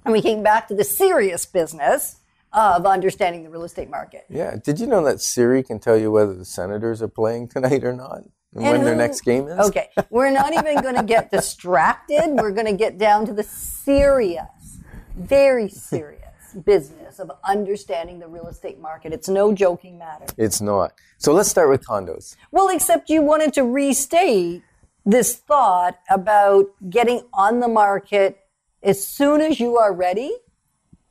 And 0.05 0.13
we 0.13 0.21
came 0.21 0.41
back 0.43 0.69
to 0.69 0.75
the 0.75 0.85
serious 0.85 1.45
business 1.45 2.21
of 2.53 2.85
understanding 2.85 3.43
the 3.43 3.49
real 3.49 3.65
estate 3.65 3.89
market. 3.89 4.23
Yeah. 4.29 4.55
Did 4.63 4.79
you 4.79 4.87
know 4.87 5.03
that 5.03 5.19
Siri 5.19 5.61
can 5.61 5.77
tell 5.79 5.97
you 5.97 6.09
whether 6.09 6.33
the 6.33 6.45
Senators 6.45 7.01
are 7.01 7.09
playing 7.09 7.49
tonight 7.49 7.83
or 7.83 7.93
not? 7.93 8.21
And, 8.55 8.63
when 8.63 8.85
their 8.85 8.95
next 8.95 9.21
game 9.21 9.49
is? 9.49 9.59
Okay, 9.67 9.89
we're 10.09 10.31
not 10.31 10.53
even 10.53 10.75
going 10.81 10.95
to 10.95 11.03
get 11.03 11.29
distracted. 11.31 12.29
We're 12.29 12.53
going 12.53 12.65
to 12.65 12.73
get 12.73 12.97
down 12.97 13.25
to 13.27 13.33
the 13.33 13.43
serious, 13.43 14.79
very 15.15 15.67
serious 15.67 16.28
business 16.53 17.19
of 17.19 17.31
understanding 17.43 18.19
the 18.19 18.27
real 18.27 18.47
estate 18.47 18.79
market. 18.79 19.13
It's 19.13 19.29
no 19.29 19.53
joking 19.53 19.97
matter. 19.97 20.25
It's 20.37 20.61
not. 20.61 20.93
So 21.17 21.33
let's 21.33 21.49
start 21.49 21.69
with 21.69 21.85
condos. 21.85 22.35
Well, 22.51 22.69
except 22.69 23.09
you 23.09 23.21
wanted 23.21 23.53
to 23.53 23.63
restate 23.63 24.63
this 25.05 25.35
thought 25.35 25.99
about 26.09 26.65
getting 26.89 27.23
on 27.33 27.59
the 27.59 27.67
market 27.67 28.39
as 28.83 29.05
soon 29.05 29.41
as 29.41 29.59
you 29.59 29.77
are 29.77 29.93
ready 29.93 30.35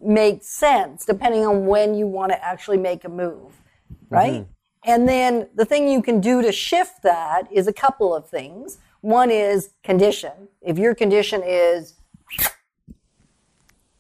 makes 0.00 0.46
sense 0.46 1.04
depending 1.04 1.44
on 1.44 1.66
when 1.66 1.94
you 1.94 2.06
want 2.06 2.30
to 2.32 2.44
actually 2.44 2.78
make 2.78 3.04
a 3.04 3.08
move, 3.08 3.52
mm-hmm. 3.92 4.14
right? 4.14 4.46
And 4.84 5.08
then 5.08 5.48
the 5.54 5.64
thing 5.64 5.88
you 5.88 6.00
can 6.02 6.20
do 6.20 6.40
to 6.42 6.52
shift 6.52 7.02
that 7.02 7.50
is 7.52 7.66
a 7.66 7.72
couple 7.72 8.14
of 8.14 8.28
things. 8.28 8.78
One 9.00 9.30
is 9.30 9.70
condition. 9.82 10.48
If 10.62 10.78
your 10.78 10.94
condition 10.94 11.42
is, 11.44 11.94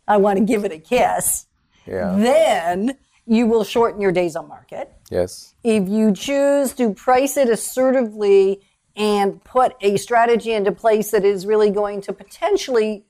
I 0.08 0.16
want 0.16 0.38
to 0.38 0.44
give 0.44 0.64
it 0.64 0.72
a 0.72 0.78
kiss, 0.78 1.46
Yeah. 1.86 2.16
then 2.18 2.96
you 3.26 3.46
will 3.46 3.62
shorten 3.62 4.00
your 4.00 4.10
days 4.12 4.34
on 4.36 4.48
market 4.48 4.90
yes. 5.10 5.54
if 5.62 5.86
you 5.88 6.12
choose 6.12 6.72
to 6.72 6.94
price 6.94 7.36
it 7.36 7.48
assertively 7.50 8.62
and 8.96 9.44
put 9.44 9.74
a 9.82 9.96
strategy 9.98 10.52
into 10.52 10.72
place 10.72 11.10
that 11.10 11.24
is 11.24 11.44
really 11.46 11.70
going 11.70 12.00
to 12.00 12.12
potentially 12.12 13.04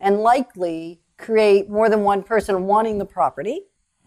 and 0.00 0.20
likely 0.20 1.00
create 1.18 1.70
more 1.70 1.88
than 1.88 2.02
one 2.02 2.22
person 2.22 2.66
wanting 2.66 2.98
the 2.98 3.04
property, 3.06 3.62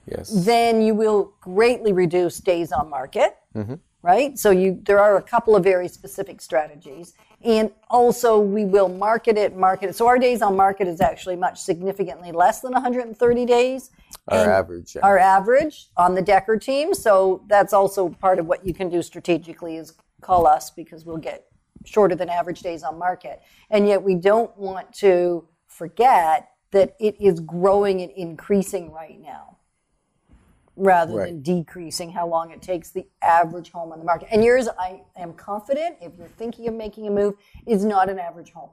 Yes. 0.05 0.29
then 0.45 0.81
you 0.81 0.93
will 0.93 1.33
greatly 1.39 1.93
reduce 1.93 2.39
days 2.39 2.73
on 2.73 2.89
market. 2.89 3.37
Mm-hmm. 3.55 3.75
Right? 4.03 4.37
So 4.37 4.51
you 4.51 4.81
there 4.85 4.99
are 4.99 5.17
a 5.17 5.21
couple 5.21 5.55
of 5.55 5.63
very 5.63 5.87
specific 5.87 6.41
strategies. 6.41 7.13
And 7.41 7.71
also 7.89 8.39
we 8.39 8.65
will 8.65 8.89
market 8.89 9.37
it, 9.37 9.55
market 9.55 9.89
it. 9.89 9.95
So 9.95 10.07
our 10.07 10.19
days 10.19 10.41
on 10.41 10.55
market 10.55 10.87
is 10.87 11.01
actually 11.01 11.37
much 11.37 11.59
significantly 11.59 12.31
less 12.31 12.59
than 12.59 12.73
130 12.73 13.45
days. 13.45 13.91
Our 14.27 14.51
average. 14.51 14.95
yeah. 14.95 15.01
Our 15.03 15.17
average 15.17 15.87
on 15.97 16.15
the 16.15 16.21
Decker 16.21 16.57
team. 16.57 16.93
So 16.93 17.43
that's 17.47 17.73
also 17.73 18.09
part 18.09 18.39
of 18.39 18.45
what 18.45 18.65
you 18.65 18.73
can 18.73 18.89
do 18.89 19.01
strategically 19.01 19.77
is 19.77 19.93
call 20.21 20.47
us 20.47 20.69
because 20.69 21.05
we'll 21.05 21.17
get 21.17 21.45
shorter 21.85 22.15
than 22.15 22.29
average 22.29 22.61
days 22.61 22.83
on 22.83 22.97
market. 22.97 23.41
And 23.69 23.87
yet 23.87 24.03
we 24.03 24.15
don't 24.15 24.55
want 24.57 24.93
to 24.95 25.47
forget 25.67 26.49
that 26.71 26.95
it 26.99 27.15
is 27.21 27.39
growing 27.39 28.01
and 28.01 28.11
increasing 28.11 28.91
right 28.91 29.19
now 29.21 29.52
rather 30.75 31.13
Right. 31.15 31.27
than 31.27 31.41
decreasing 31.41 32.11
how 32.11 32.27
long 32.27 32.51
it 32.51 32.61
takes 32.61 32.91
the 32.91 33.05
average 33.21 33.71
home 33.71 33.91
on 33.91 33.99
the 33.99 34.05
market. 34.05 34.29
And 34.31 34.43
yours, 34.43 34.67
I 34.79 35.03
am 35.15 35.33
confident, 35.33 35.97
if 36.01 36.17
you're 36.17 36.27
thinking 36.29 36.67
of 36.67 36.73
making 36.73 37.07
a 37.07 37.11
move, 37.11 37.35
is 37.67 37.85
not 37.85 38.09
an 38.09 38.19
average 38.19 38.51
home. 38.53 38.69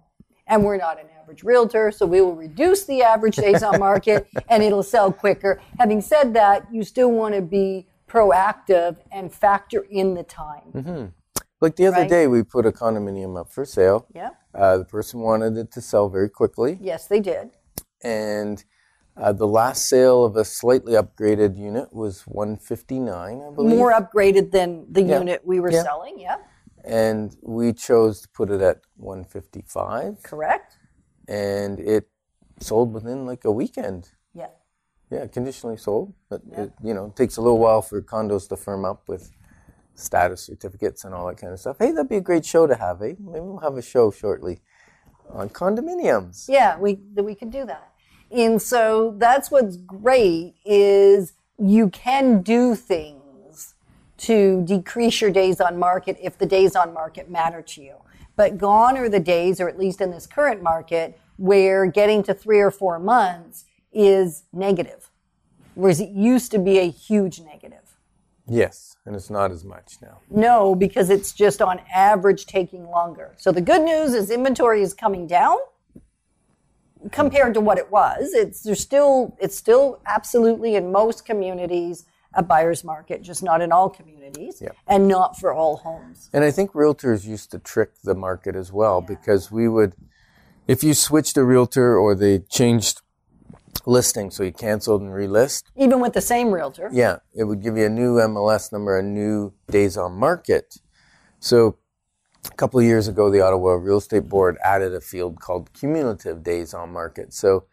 And 0.47 0.64
we're 0.64 0.78
not 0.78 0.99
an 0.99 1.07
average 1.21 1.45
realtor, 1.45 1.92
so 1.92 2.07
we 2.07 2.21
will 2.21 2.35
reduce 2.35 2.85
the 2.85 3.02
average 3.02 3.37
days 3.37 3.62
on 3.62 3.78
market 3.78 4.26
and 4.49 4.62
it'll 4.62 4.83
sell 4.83 5.12
quicker. 5.12 5.61
Having 5.78 6.00
said 6.00 6.35
that, 6.35 6.66
you 6.73 6.83
still 6.83 7.11
want 7.12 7.35
to 7.35 7.42
be 7.42 7.87
proactive 8.09 8.97
and 9.12 9.33
factor 9.33 9.83
in 9.90 10.14
the 10.14 10.25
time. 10.25 11.12
Like 11.61 11.76
the 11.76 11.87
other 11.87 11.99
Right. 11.99 12.09
day, 12.09 12.26
we 12.26 12.42
put 12.42 12.64
a 12.66 12.73
condominium 12.73 13.38
up 13.38 13.52
for 13.52 13.64
sale. 13.64 14.07
Yeah. 14.14 14.30
Uh, 14.54 14.78
the 14.78 14.85
person 14.87 15.21
wanted 15.21 15.57
it 15.57 15.71
to 15.73 15.80
sell 15.80 16.09
very 16.09 16.28
quickly. 16.30 16.78
Yes, 16.80 17.07
they 17.07 17.21
did. 17.21 17.50
and 18.02 18.64
uh, 19.21 19.33
the 19.33 19.47
last 19.47 19.89
sale 19.89 20.25
of 20.25 20.37
a 20.37 20.45
slightly 20.45 20.95
upgraded 20.95 21.57
unit 21.57 21.93
was 21.93 22.23
159 22.27 23.43
i 23.43 23.55
believe 23.55 23.77
More 23.79 23.93
upgraded 23.93 24.50
than 24.50 24.87
the 24.91 25.03
Yeah. 25.03 25.19
unit 25.19 25.43
we 25.45 25.61
were 25.61 25.71
Yeah. 25.71 25.83
selling. 25.83 26.19
Yeah, 26.19 26.39
and 26.85 27.37
we 27.43 27.73
chose 27.73 28.23
to 28.23 28.29
put 28.31 28.50
it 28.50 28.61
at 28.61 28.79
155 28.97 30.23
correct. 30.23 30.79
and 31.29 31.79
it 31.81 32.09
sold 32.61 32.93
within 32.93 33.27
like 33.27 33.45
a 33.45 33.53
weekend 33.53 34.11
Yeah. 34.35 34.49
yeah 35.11 35.27
conditionally 35.27 35.77
sold 35.77 36.15
but 36.31 36.41
it 36.53 36.73
you 36.83 36.95
know 36.95 37.07
it 37.07 37.17
takes 37.17 37.37
a 37.37 37.43
little 37.43 37.59
while 37.59 37.83
for 37.83 38.00
condos 38.03 38.49
to 38.49 38.57
firm 38.57 38.85
up 38.85 39.09
with 39.09 39.31
status 39.95 40.41
certificates 40.47 41.05
and 41.05 41.15
all 41.15 41.27
that 41.29 41.37
kind 41.37 41.53
of 41.53 41.61
stuff 41.61 41.77
hey 41.79 41.91
that'd 41.93 42.09
be 42.09 42.17
a 42.17 42.21
great 42.31 42.45
show 42.47 42.67
to 42.67 42.75
have 42.75 43.03
eh 43.03 43.15
maybe 43.19 43.41
we'll 43.41 43.59
have 43.69 43.77
a 43.77 43.83
show 43.83 44.11
shortly 44.11 44.61
on 45.31 45.49
condominiums 45.49 46.49
Yeah, 46.49 46.79
we 46.79 46.91
we 47.31 47.35
could 47.35 47.50
do 47.53 47.65
that. 47.67 47.85
And 48.31 48.61
so 48.61 49.15
that's 49.19 49.51
what's 49.51 49.77
great 49.77 50.55
is 50.65 51.33
you 51.59 51.91
can 51.91 52.43
do 52.43 52.75
things 52.75 53.75
to 54.19 54.63
decrease 54.65 55.21
your 55.21 55.31
days 55.31 55.61
on 55.61 55.79
market 55.79 56.17
if 56.23 56.39
the 56.39 56.47
days 56.47 56.77
on 56.77 56.93
market 56.93 57.31
matter 57.31 57.63
to 57.63 57.83
you. 57.83 57.97
But 58.37 58.59
gone 58.59 58.97
are 58.97 59.09
the 59.09 59.21
days, 59.21 59.61
or 59.61 59.69
at 59.69 59.79
least 59.79 60.01
in 60.01 60.11
this 60.11 60.27
current 60.27 60.63
market, 60.63 61.19
where 61.37 61.87
getting 61.87 62.23
to 62.25 62.35
three 62.35 62.61
or 62.61 62.71
four 62.71 62.99
months 62.99 63.65
is 63.93 64.45
negative. 64.53 65.11
Whereas 65.75 66.01
it 66.01 66.11
used 66.11 66.51
to 66.53 66.59
be 66.59 66.79
a 66.79 66.91
huge 66.91 67.41
negative. 67.41 67.97
yes 68.47 68.97
and 69.07 69.15
it's 69.17 69.31
not 69.31 69.51
as 69.51 69.65
much 69.65 69.97
now 70.03 70.19
No, 70.31 70.75
because 70.75 71.09
it's 71.11 71.33
just 71.33 71.63
on 71.63 71.81
average 71.95 72.47
taking 72.47 72.85
longer. 72.91 73.35
So 73.39 73.53
the 73.53 73.61
good 73.61 73.83
news 73.83 74.13
is 74.15 74.31
inventory 74.31 74.83
is 74.83 74.93
coming 74.93 75.27
down 75.27 75.57
compared 77.12 77.54
to 77.54 77.61
what 77.61 77.78
it 77.78 77.90
was. 77.90 78.33
It's 78.33 78.62
there's 78.62 78.80
still 78.80 79.37
it's 79.40 79.57
still 79.57 80.00
absolutely 80.07 80.75
in 80.76 80.92
most 80.92 81.25
communities 81.25 82.07
a 82.35 82.42
buyer's 82.42 82.85
market, 82.85 83.23
just 83.23 83.42
not 83.42 83.61
in 83.61 83.73
all 83.73 83.90
communities 83.90 84.62
and 84.87 85.09
not 85.09 85.38
for 85.38 85.52
all 85.52 85.78
homes. 85.78 86.30
And 86.33 86.45
I 86.45 86.50
think 86.50 86.73
realtors 86.73 87.26
used 87.26 87.50
to 87.50 87.59
trick 87.59 87.90
the 88.04 88.14
market 88.14 88.54
as 88.54 88.73
well 88.73 89.00
because 89.00 89.50
we 89.50 89.69
would, 89.69 89.95
if 90.69 90.85
you 90.85 90.95
switched 90.95 91.37
a 91.37 91.45
realtor 91.45 91.99
or 91.99 92.14
they 92.14 92.38
changed 92.38 93.02
listing, 93.85 94.30
so 94.30 94.45
you 94.45 94.52
canceled 94.52 95.02
and 95.02 95.11
relist, 95.11 95.64
Even 95.75 96.00
with 96.00 96.12
the 96.12 96.21
same 96.21 96.52
realtor. 96.52 96.88
yeah, 96.92 97.16
it 97.35 97.45
would 97.45 97.62
give 97.62 97.76
you 97.76 97.87
a 97.87 97.90
new 97.90 98.16
MLS 98.16 98.71
number, 98.71 98.97
a 98.97 99.02
new 99.02 99.52
days 99.69 99.97
on 99.97 100.12
market. 100.12 100.76
So 101.40 101.78
a 102.45 102.51
couple 102.57 102.81
of 102.81 102.87
years 102.87 103.09
ago, 103.09 103.31
the 103.31 103.41
Ottawa 103.41 103.73
Real 103.75 103.99
Estate 103.99 104.29
Board 104.29 104.57
added 104.65 104.95
a 104.95 105.01
field 105.01 105.41
called 105.41 105.73
cumulative 105.73 106.43
days 106.43 106.73
on 106.75 106.93
market. 106.93 107.33
So 107.35 107.65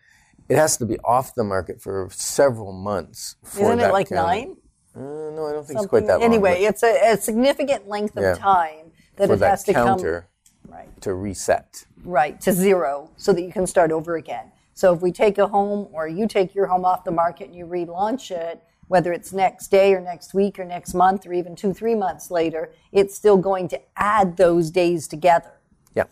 it 0.49 0.55
has 0.57 0.77
to 0.77 0.85
be 0.85 0.97
off 0.99 1.35
the 1.35 1.43
market 1.43 1.81
for 1.81 2.07
several 2.11 2.71
months. 2.71 3.35
For 3.43 3.63
Isn't 3.63 3.79
it 3.81 3.91
like 3.91 4.11
nine? 4.11 4.57
Uh, 4.95 4.99
no, 4.99 5.47
I 5.47 5.53
don't 5.53 5.65
think 5.67 5.79
it's 5.79 5.87
quite 5.87 6.07
that 6.07 6.19
long. 6.19 6.23
anyway, 6.23 6.63
it's 6.63 6.83
a, 6.83 7.11
a 7.13 7.17
significant 7.17 7.87
length 7.87 8.17
of 8.17 8.23
Yeah. 8.23 8.33
time 8.35 8.91
that 9.17 9.25
it 9.25 9.39
has 9.39 9.39
that 9.39 9.65
to 9.65 9.73
counter 9.73 10.27
come 10.65 10.73
right. 10.73 11.01
to 11.01 11.13
reset. 11.13 11.85
right 12.03 12.39
to 12.41 12.51
zero 12.51 13.11
so 13.17 13.33
that 13.33 13.41
you 13.41 13.51
can 13.51 13.67
start 13.67 13.91
over 13.91 14.15
again 14.15 14.51
so 14.73 14.93
if 14.93 15.01
we 15.01 15.11
take 15.11 15.37
a 15.37 15.47
home 15.47 15.87
or 15.91 16.07
you 16.07 16.27
take 16.27 16.53
your 16.53 16.67
home 16.67 16.85
off 16.85 17.03
the 17.03 17.11
market 17.11 17.47
and 17.47 17.55
you 17.55 17.65
relaunch 17.65 18.31
it 18.31 18.61
whether 18.87 19.11
it's 19.13 19.33
next 19.33 19.67
day 19.67 19.93
or 19.93 20.01
next 20.01 20.33
week 20.33 20.57
or 20.59 20.65
next 20.65 20.93
month 20.93 21.25
or 21.25 21.33
even 21.33 21.55
two 21.55 21.73
three 21.73 21.95
months 21.95 22.31
later 22.31 22.71
it's 22.91 23.15
still 23.15 23.37
going 23.37 23.67
to 23.67 23.79
add 23.95 24.37
those 24.37 24.71
days 24.71 25.07
together 25.07 25.51
Yeah. 25.95 26.05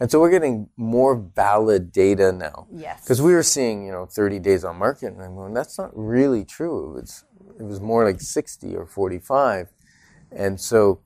And 0.00 0.10
so 0.10 0.20
we're 0.20 0.30
getting 0.30 0.68
more 0.76 1.16
valid 1.16 1.90
data 1.92 2.30
now. 2.32 2.66
Yes. 2.70 3.02
Because 3.02 3.22
we 3.22 3.32
were 3.32 3.42
seeing, 3.42 3.86
you 3.86 3.92
know, 3.92 4.04
30 4.04 4.38
days 4.40 4.62
on 4.62 4.76
market, 4.76 5.14
and 5.14 5.22
I'm 5.22 5.34
going, 5.34 5.54
that's 5.54 5.78
not 5.78 5.90
really 5.94 6.44
true. 6.44 6.90
It 6.90 7.00
was, 7.00 7.24
it 7.58 7.62
was 7.62 7.80
more 7.80 8.04
like 8.04 8.20
60 8.20 8.76
or 8.76 8.84
45. 8.84 9.72
And 10.32 10.60
so 10.60 11.00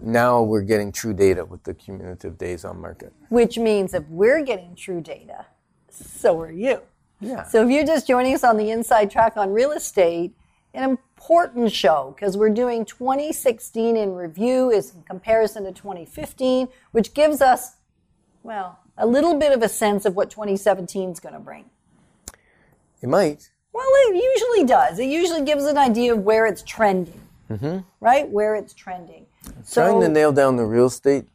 now 0.00 0.42
we're 0.42 0.62
getting 0.62 0.92
true 0.92 1.14
data 1.14 1.44
with 1.44 1.64
the 1.64 1.74
cumulative 1.74 2.38
days 2.38 2.64
on 2.64 2.80
market. 2.80 3.12
which 3.28 3.58
means 3.58 3.94
if 3.94 4.04
we're 4.08 4.42
getting 4.44 4.76
true 4.76 5.00
data 5.00 5.46
so 5.90 6.40
are 6.40 6.52
you 6.52 6.80
Yeah. 7.20 7.42
So 7.44 7.64
if 7.64 7.70
you're 7.70 7.86
just 7.86 8.06
joining 8.06 8.34
us 8.34 8.44
on 8.44 8.56
the 8.56 8.70
inside 8.70 9.10
track 9.10 9.36
on 9.36 9.50
real 9.50 9.72
estate, 9.72 10.32
an 10.78 10.84
important 10.84 11.72
show 11.72 12.14
because 12.14 12.36
we're 12.36 12.50
doing 12.50 12.84
2016 12.84 13.96
in 13.96 14.14
review 14.14 14.70
is 14.70 14.94
in 14.94 15.02
comparison 15.02 15.64
to 15.64 15.72
2015, 15.72 16.68
which 16.92 17.14
gives 17.14 17.42
us, 17.42 17.76
well, 18.44 18.78
a 18.96 19.06
little 19.06 19.34
bit 19.38 19.52
of 19.52 19.62
a 19.62 19.68
sense 19.68 20.04
of 20.04 20.14
what 20.14 20.30
2017 20.30 21.10
is 21.10 21.20
going 21.20 21.34
to 21.34 21.40
bring. 21.40 21.64
it 23.02 23.08
might. 23.08 23.50
Well, 23.72 23.86
it 24.08 24.14
usually 24.14 24.66
does. 24.66 24.98
It 24.98 25.08
usually 25.08 25.44
gives 25.44 25.64
an 25.64 25.76
idea 25.76 26.14
of 26.14 26.20
where 26.20 26.46
it's 26.46 26.62
trending, 26.62 27.20
mm-hmm. 27.50 27.78
right? 28.00 28.28
Where 28.28 28.54
it's 28.54 28.72
trending. 28.72 29.26
So, 29.64 29.84
Trying 29.84 30.00
to 30.02 30.08
nail 30.08 30.32
down 30.32 30.56
the 30.56 30.64
real 30.64 30.86
estate 30.86 31.26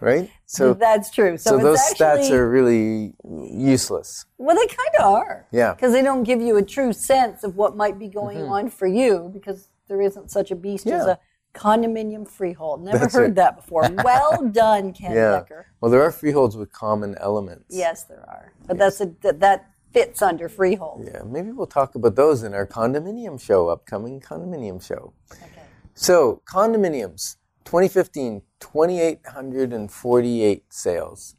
Right? 0.02 0.30
So 0.46 0.74
that's 0.74 1.10
true. 1.12 1.38
So, 1.38 1.50
so 1.50 1.58
those 1.58 1.78
actually, 1.78 2.28
stats 2.28 2.30
are 2.32 2.50
really 2.50 3.14
useless. 3.24 4.26
well, 4.36 4.56
they 4.56 4.66
kind 4.66 4.90
of 4.98 5.04
are. 5.04 5.46
Yeah. 5.52 5.74
Because 5.74 5.92
they 5.92 6.02
don't 6.02 6.24
give 6.24 6.40
you 6.40 6.56
a 6.56 6.62
true 6.62 6.92
sense 6.92 7.44
of 7.44 7.54
what 7.54 7.76
might 7.76 8.00
be 8.00 8.08
going 8.08 8.42
on 8.42 8.68
for 8.68 8.88
you 8.88 9.30
because 9.32 9.68
there 9.86 10.00
isn't 10.02 10.30
such 10.30 10.50
a 10.50 10.56
beast 10.56 10.86
as 10.86 11.02
Mm-hmm. 11.02 11.10
A 11.10 11.18
condominium 11.54 12.26
freehold. 12.26 12.82
Never 12.82 12.98
That's 12.98 13.14
heard 13.14 13.36
that 13.36 13.56
before. 13.56 13.88
well 14.04 14.48
done, 14.50 14.92
Ken 14.92 15.14
Yeah. 15.14 15.44
Well, 15.80 15.90
there 15.90 16.02
are 16.02 16.10
freeholds 16.10 16.56
with 16.56 16.72
common 16.72 17.14
elements. 17.20 17.66
Yes, 17.68 18.04
there 18.04 18.24
are. 18.28 18.52
But 18.66 18.78
that's 18.78 19.00
a, 19.00 19.12
that, 19.20 19.40
that 19.40 19.70
fits 19.92 20.22
under 20.22 20.48
freehold. 20.48 21.04
Yeah, 21.04 21.22
maybe 21.24 21.52
we'll 21.52 21.66
talk 21.66 21.94
about 21.94 22.16
those 22.16 22.42
in 22.42 22.54
our 22.54 22.66
condominium 22.66 23.40
show, 23.40 23.68
upcoming 23.68 24.20
condominium 24.20 24.84
show. 24.84 25.12
Okay. 25.30 25.62
So, 25.94 26.42
condominiums, 26.46 27.36
2015, 27.64 28.42
2,848 28.60 30.64
sales. 30.68 31.36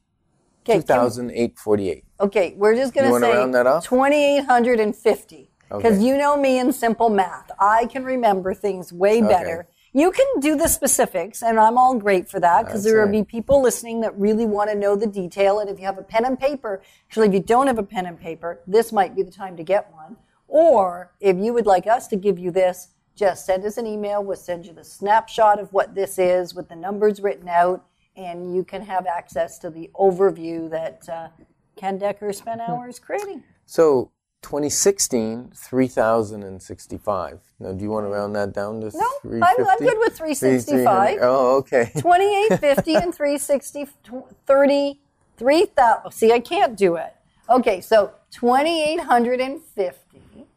Okay, 0.63 0.80
2,848. 0.80 2.03
Okay, 2.22 2.53
we're 2.58 2.75
just 2.75 2.94
going 2.94 3.12
to 3.12 3.20
say 3.20 3.34
round 3.34 3.53
that 3.53 3.68
off? 3.68 3.86
2,850. 3.86 5.50
Because 5.70 5.96
Okay. 5.96 6.06
you 6.06 6.18
know 6.18 6.38
me 6.38 6.60
in 6.60 6.72
simple 6.72 7.10
math. 7.10 7.50
I 7.60 7.88
can 7.88 8.03
remember 8.03 8.53
things 8.53 8.94
way 8.94 9.22
better. 9.22 9.62
Okay. 9.62 9.70
You 9.96 10.12
can 10.12 10.25
do 10.39 10.56
the 10.56 10.68
specifics, 10.68 11.44
and 11.44 11.60
I'm 11.60 11.77
all 11.77 12.00
great 12.00 12.27
for 12.27 12.39
that 12.39 12.65
because 12.65 12.84
there 12.84 12.96
will 12.96 13.03
right. 13.03 13.12
be 13.12 13.24
people 13.24 13.62
listening 13.62 14.01
that 14.01 14.18
really 14.18 14.46
want 14.46 14.72
to 14.72 14.75
know 14.75 14.96
the 14.96 15.06
detail. 15.06 15.60
And 15.60 15.70
if 15.70 15.80
you 15.80 15.86
have 15.86 16.00
a 16.00 16.03
pen 16.03 16.25
and 16.25 16.39
paper, 16.39 16.82
actually, 17.08 17.27
if 17.27 17.34
you 17.34 17.42
don't 17.42 17.68
have 17.68 17.77
a 17.77 17.84
pen 17.84 18.08
and 18.08 18.20
paper, 18.20 18.62
this 18.65 18.92
might 18.92 19.15
be 19.15 19.22
the 19.22 19.32
time 19.32 19.56
to 19.58 19.63
get 19.63 19.94
one. 19.94 20.18
Or 20.48 21.12
if 21.20 21.38
you 21.38 21.53
would 21.53 21.68
like 21.68 21.86
us 21.86 22.08
to 22.08 22.15
give 22.15 22.39
you 22.39 22.50
this, 22.50 22.88
just 23.15 23.46
send 23.46 23.63
us 23.65 23.77
an 23.77 23.86
email. 23.88 24.24
We'll 24.24 24.38
send 24.38 24.65
you 24.65 24.74
the 24.74 24.84
snapshot 24.84 25.60
of 25.60 25.72
what 25.74 25.93
this 25.96 26.17
is 26.17 26.53
with 26.55 26.70
the 26.70 26.75
numbers 26.75 27.20
written 27.22 27.48
out, 27.48 27.86
and 28.17 28.55
you 28.55 28.63
can 28.63 28.82
have 28.82 29.05
access 29.05 29.58
to 29.60 29.70
the 29.70 29.89
overview 29.96 30.70
that 30.70 31.08
uh, 31.10 31.27
Ken 31.75 31.98
Decker 31.98 32.34
spent 32.34 32.62
hours 32.62 33.00
creating. 33.00 33.43
So 33.65 34.12
2016, 34.41 35.51
3,065. 35.55 37.39
Now, 37.60 37.72
do 37.72 37.84
you 37.84 37.89
want 37.89 38.05
to 38.05 38.10
round 38.10 38.36
that 38.36 38.53
down 38.53 38.82
to 38.82 38.91
No, 38.98 39.10
I'm- 39.41 39.65
I'm 39.70 39.77
good 39.79 39.98
with 40.00 40.17
365. 40.17 41.20
Oh, 41.22 41.58
okay. 41.58 41.91
2850 41.98 42.96
and 42.96 43.13
360 43.15 43.86
tw- 44.03 44.36
30 44.45 44.99
3000 45.36 46.12
see 46.12 46.32
i 46.32 46.39
can't 46.39 46.78
do 46.78 46.95
it 46.95 47.12
okay 47.49 47.82
so 47.82 48.12
2850 48.30 49.99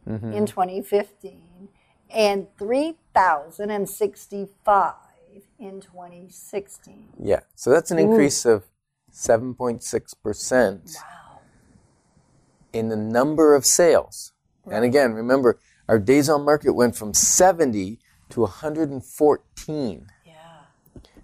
Mm-hmm. 0.07 0.31
in 0.31 0.45
2015 0.45 1.41
and 2.13 2.47
3065 2.57 4.93
in 5.59 5.81
2016 5.81 7.07
Yeah. 7.21 7.39
So 7.55 7.69
that's 7.71 7.91
an 7.91 7.99
increase 7.99 8.45
of 8.45 8.65
7.6% 9.11 10.95
wow 10.95 11.01
in 12.73 12.89
the 12.89 12.95
number 12.95 13.55
of 13.55 13.65
sales. 13.65 14.33
And 14.69 14.83
again, 14.83 15.13
remember, 15.13 15.59
our 15.87 15.97
days 15.97 16.29
on 16.29 16.43
market 16.43 16.73
went 16.73 16.95
from 16.95 17.13
70 17.13 17.99
to 18.29 18.41
114. 18.41 20.07
yeah 20.25 20.33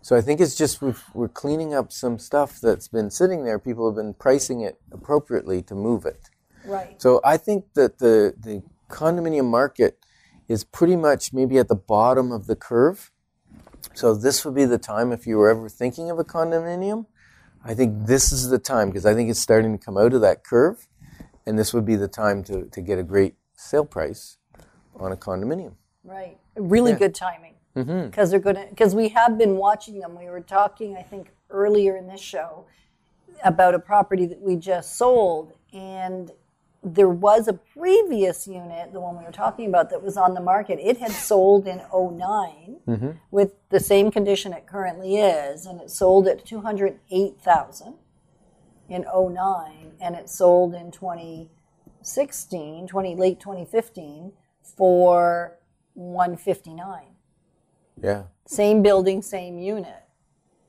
So 0.01 0.15
I 0.15 0.21
think 0.21 0.39
it's 0.39 0.55
just 0.55 0.81
we've, 0.81 1.03
we're 1.13 1.27
cleaning 1.27 1.73
up 1.73 1.91
some 1.91 2.17
stuff 2.17 2.61
that's 2.61 2.87
been 2.87 3.11
sitting 3.11 3.43
there. 3.43 3.59
People 3.59 3.87
have 3.89 3.97
been 3.97 4.13
pricing 4.13 4.61
it 4.61 4.79
appropriately 4.91 5.61
to 5.63 5.75
move 5.75 6.05
it. 6.05 6.29
right 6.65 6.99
So 7.01 7.19
I 7.25 7.35
think 7.35 7.65
that 7.73 7.99
the, 7.99 8.33
the 8.39 8.63
condominium 8.89 9.45
market 9.45 9.97
is 10.53 10.63
pretty 10.63 10.95
much 10.95 11.33
maybe 11.33 11.57
at 11.57 11.67
the 11.67 11.75
bottom 11.75 12.31
of 12.31 12.47
the 12.47 12.55
curve. 12.55 13.11
So 13.93 14.15
this 14.15 14.45
would 14.45 14.55
be 14.55 14.65
the 14.65 14.77
time 14.77 15.11
if 15.11 15.27
you 15.27 15.37
were 15.37 15.49
ever 15.49 15.67
thinking 15.67 16.09
of 16.09 16.17
a 16.19 16.23
condominium. 16.23 17.07
I 17.65 17.73
think 17.73 18.07
this 18.07 18.31
is 18.31 18.49
the 18.49 18.59
time 18.59 18.89
because 18.89 19.05
I 19.05 19.13
think 19.13 19.29
it's 19.29 19.39
starting 19.39 19.77
to 19.77 19.83
come 19.83 19.97
out 19.97 20.13
of 20.13 20.21
that 20.21 20.43
curve. 20.43 20.87
And 21.45 21.59
this 21.59 21.73
would 21.73 21.85
be 21.85 21.95
the 21.95 22.07
time 22.07 22.43
to, 22.45 22.65
to 22.65 22.81
get 22.81 22.99
a 22.99 23.03
great 23.03 23.35
sale 23.55 23.85
price 23.85 24.37
on 24.95 25.11
a 25.11 25.17
condominium. 25.17 25.73
Right. 26.03 26.37
Really 26.55 26.93
good 26.93 27.15
timing. 27.15 27.55
Mm-hmm. 27.75 28.05
Because 28.05 28.29
they're 28.29 28.39
going 28.39 28.55
to, 28.55 28.67
because 28.69 28.93
we 28.93 29.09
have 29.09 29.37
been 29.37 29.57
watching 29.57 29.99
them. 29.99 30.17
We 30.17 30.25
were 30.25 30.41
talking, 30.41 30.95
I 30.95 31.01
think, 31.01 31.31
earlier 31.49 31.97
in 31.97 32.07
this 32.07 32.21
show 32.21 32.65
about 33.43 33.73
a 33.73 33.79
property 33.79 34.25
that 34.27 34.39
we 34.39 34.55
just 34.55 34.97
sold. 34.97 35.53
And 35.73 36.31
there 36.83 37.09
was 37.09 37.47
a 37.47 37.53
previous 37.53 38.45
unit, 38.47 38.91
the 38.91 38.99
one 38.99 39.17
we 39.17 39.23
were 39.23 39.31
talking 39.31 39.67
about, 39.67 39.89
that 39.89 40.03
was 40.03 40.17
on 40.17 40.33
the 40.33 40.41
market. 40.41 40.79
It 40.81 40.97
had 40.97 41.11
sold 41.11 41.65
in 41.67 41.77
9 41.77 42.77
mm-hmm. 42.87 43.11
with 43.31 43.53
the 43.69 43.79
same 43.79 44.11
condition 44.11 44.51
it 44.53 44.67
currently 44.67 45.17
is. 45.17 45.65
And 45.65 45.79
it 45.79 45.89
sold 45.89 46.27
at 46.27 46.45
208000 46.45 47.93
in 48.89 49.05
09 49.13 49.91
and 50.01 50.15
it 50.15 50.29
sold 50.29 50.75
in 50.75 50.91
2016 50.91 52.87
20 52.87 53.15
late 53.15 53.39
2015 53.39 54.33
for 54.61 55.57
159 55.93 57.03
Yeah, 58.01 58.23
same 58.45 58.81
building 58.81 59.21
same 59.21 59.57
unit 59.57 60.03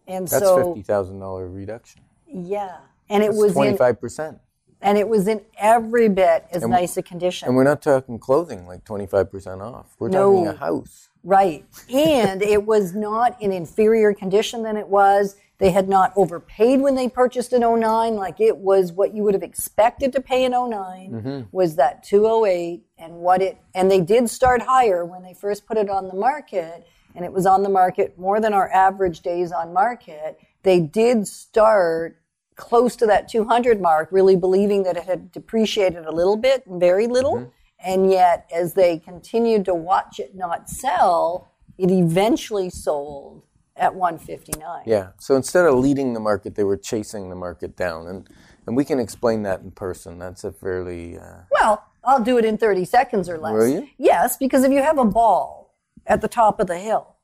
and 0.06 0.30
so 0.30 0.74
that's 0.74 0.88
$50,000 0.88 1.54
reduction. 1.54 2.02
yeah 2.28 2.76
and 3.10 3.22
it 3.22 3.32
That's 3.32 3.38
was 3.38 3.56
in 3.56 3.76
25%. 3.76 4.38
And 4.84 4.98
it 4.98 5.08
was 5.08 5.26
in 5.26 5.40
every 5.56 6.08
bit 6.08 6.46
as 6.52 6.64
nice 6.66 6.96
a 6.96 7.02
condition 7.02 7.48
And 7.48 7.56
we're 7.56 7.64
not 7.64 7.82
talking 7.82 8.18
clothing 8.18 8.66
like 8.66 8.84
25% 8.84 9.62
off. 9.62 9.96
We're 9.98 10.10
No. 10.10 10.30
talking 10.32 10.46
a 10.48 10.52
house. 10.54 11.08
Right. 11.24 11.64
And 11.92 12.42
it 12.42 12.66
was 12.66 12.94
not 12.94 13.40
in 13.40 13.50
inferior 13.50 14.12
condition 14.12 14.62
than 14.62 14.76
it 14.76 14.88
was. 14.88 15.36
They 15.56 15.70
had 15.70 15.88
not 15.88 16.12
overpaid 16.16 16.82
when 16.82 16.96
they 16.96 17.08
purchased 17.08 17.54
an 17.54 17.62
09. 17.62 18.16
Like 18.16 18.40
it 18.40 18.58
was 18.58 18.92
what 18.92 19.14
you 19.14 19.22
would 19.22 19.32
have 19.32 19.42
expected 19.42 20.12
to 20.12 20.20
pay 20.20 20.44
an 20.44 20.52
9 20.52 20.70
mm-hmm. 20.70 21.40
was 21.50 21.76
that 21.76 22.02
208 22.02 22.84
and 22.98 23.14
what 23.14 23.40
it, 23.40 23.56
and 23.74 23.90
they 23.90 24.00
did 24.00 24.28
start 24.28 24.60
higher 24.62 25.04
when 25.06 25.22
they 25.22 25.32
first 25.32 25.66
put 25.66 25.78
it 25.78 25.88
on 25.88 26.08
the 26.08 26.14
market 26.14 26.86
and 27.14 27.24
it 27.24 27.32
was 27.32 27.46
on 27.46 27.62
the 27.62 27.68
market 27.70 28.18
more 28.18 28.40
than 28.40 28.52
our 28.52 28.70
average 28.70 29.20
days 29.20 29.50
on 29.50 29.72
market. 29.72 30.38
They 30.62 30.80
did 30.80 31.26
start 31.26 32.18
close 32.56 32.96
to 32.96 33.06
that 33.06 33.28
200 33.28 33.80
mark, 33.80 34.08
really 34.10 34.36
believing 34.36 34.82
that 34.84 34.96
it 34.96 35.04
had 35.04 35.32
depreciated 35.32 36.04
a 36.04 36.12
little 36.12 36.36
bit, 36.36 36.62
very 36.66 37.06
little. 37.06 37.52
And 37.84 38.10
yet, 38.10 38.48
as 38.54 38.74
they 38.74 38.98
continued 38.98 39.64
to 39.66 39.74
watch 39.74 40.18
it 40.18 40.34
not 40.34 40.70
sell, 40.70 41.50
it 41.76 41.90
eventually 41.90 42.70
sold 42.70 43.42
at 43.76 43.94
159. 43.94 44.82
Yeah. 44.86 45.08
So 45.18 45.36
instead 45.36 45.66
of 45.66 45.74
leading 45.74 46.14
the 46.14 46.20
market, 46.20 46.54
they 46.54 46.64
were 46.64 46.76
chasing 46.76 47.28
the 47.28 47.36
market 47.36 47.76
down, 47.76 48.06
and 48.06 48.28
and 48.66 48.76
we 48.76 48.84
can 48.84 48.98
explain 48.98 49.42
that 49.42 49.60
in 49.60 49.72
person. 49.72 50.18
That's 50.18 50.44
a 50.44 50.52
fairly 50.52 51.18
uh, 51.18 51.42
Well, 51.50 51.84
I'll 52.02 52.22
do 52.22 52.38
it 52.38 52.44
in 52.44 52.56
30 52.56 52.84
seconds 52.84 53.28
or 53.28 53.36
less. 53.38 53.52
Will 53.52 53.66
you? 53.66 53.88
Yes, 53.98 54.36
because 54.36 54.64
if 54.64 54.72
you 54.72 54.80
have 54.80 54.98
a 54.98 55.04
ball 55.04 55.74
at 56.06 56.20
the 56.20 56.28
top 56.28 56.60
of 56.60 56.66
the 56.66 56.78
hill 56.78 57.16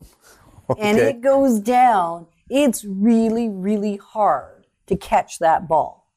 and 0.78 0.98
it 0.98 1.20
goes 1.20 1.60
down, 1.60 2.26
it's 2.48 2.84
really, 2.84 3.48
really 3.48 3.96
hard 3.96 4.53
to 4.86 4.96
catch 4.96 5.38
that 5.38 5.68
ball. 5.68 6.10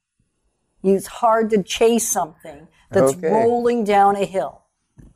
It's 0.83 1.07
hard 1.07 1.49
to 1.51 1.63
chase 1.63 2.07
something 2.07 2.67
that's 2.91 3.13
Okay. 3.13 3.29
rolling 3.29 3.83
down 3.83 4.15
a 4.15 4.25
hill. 4.25 4.61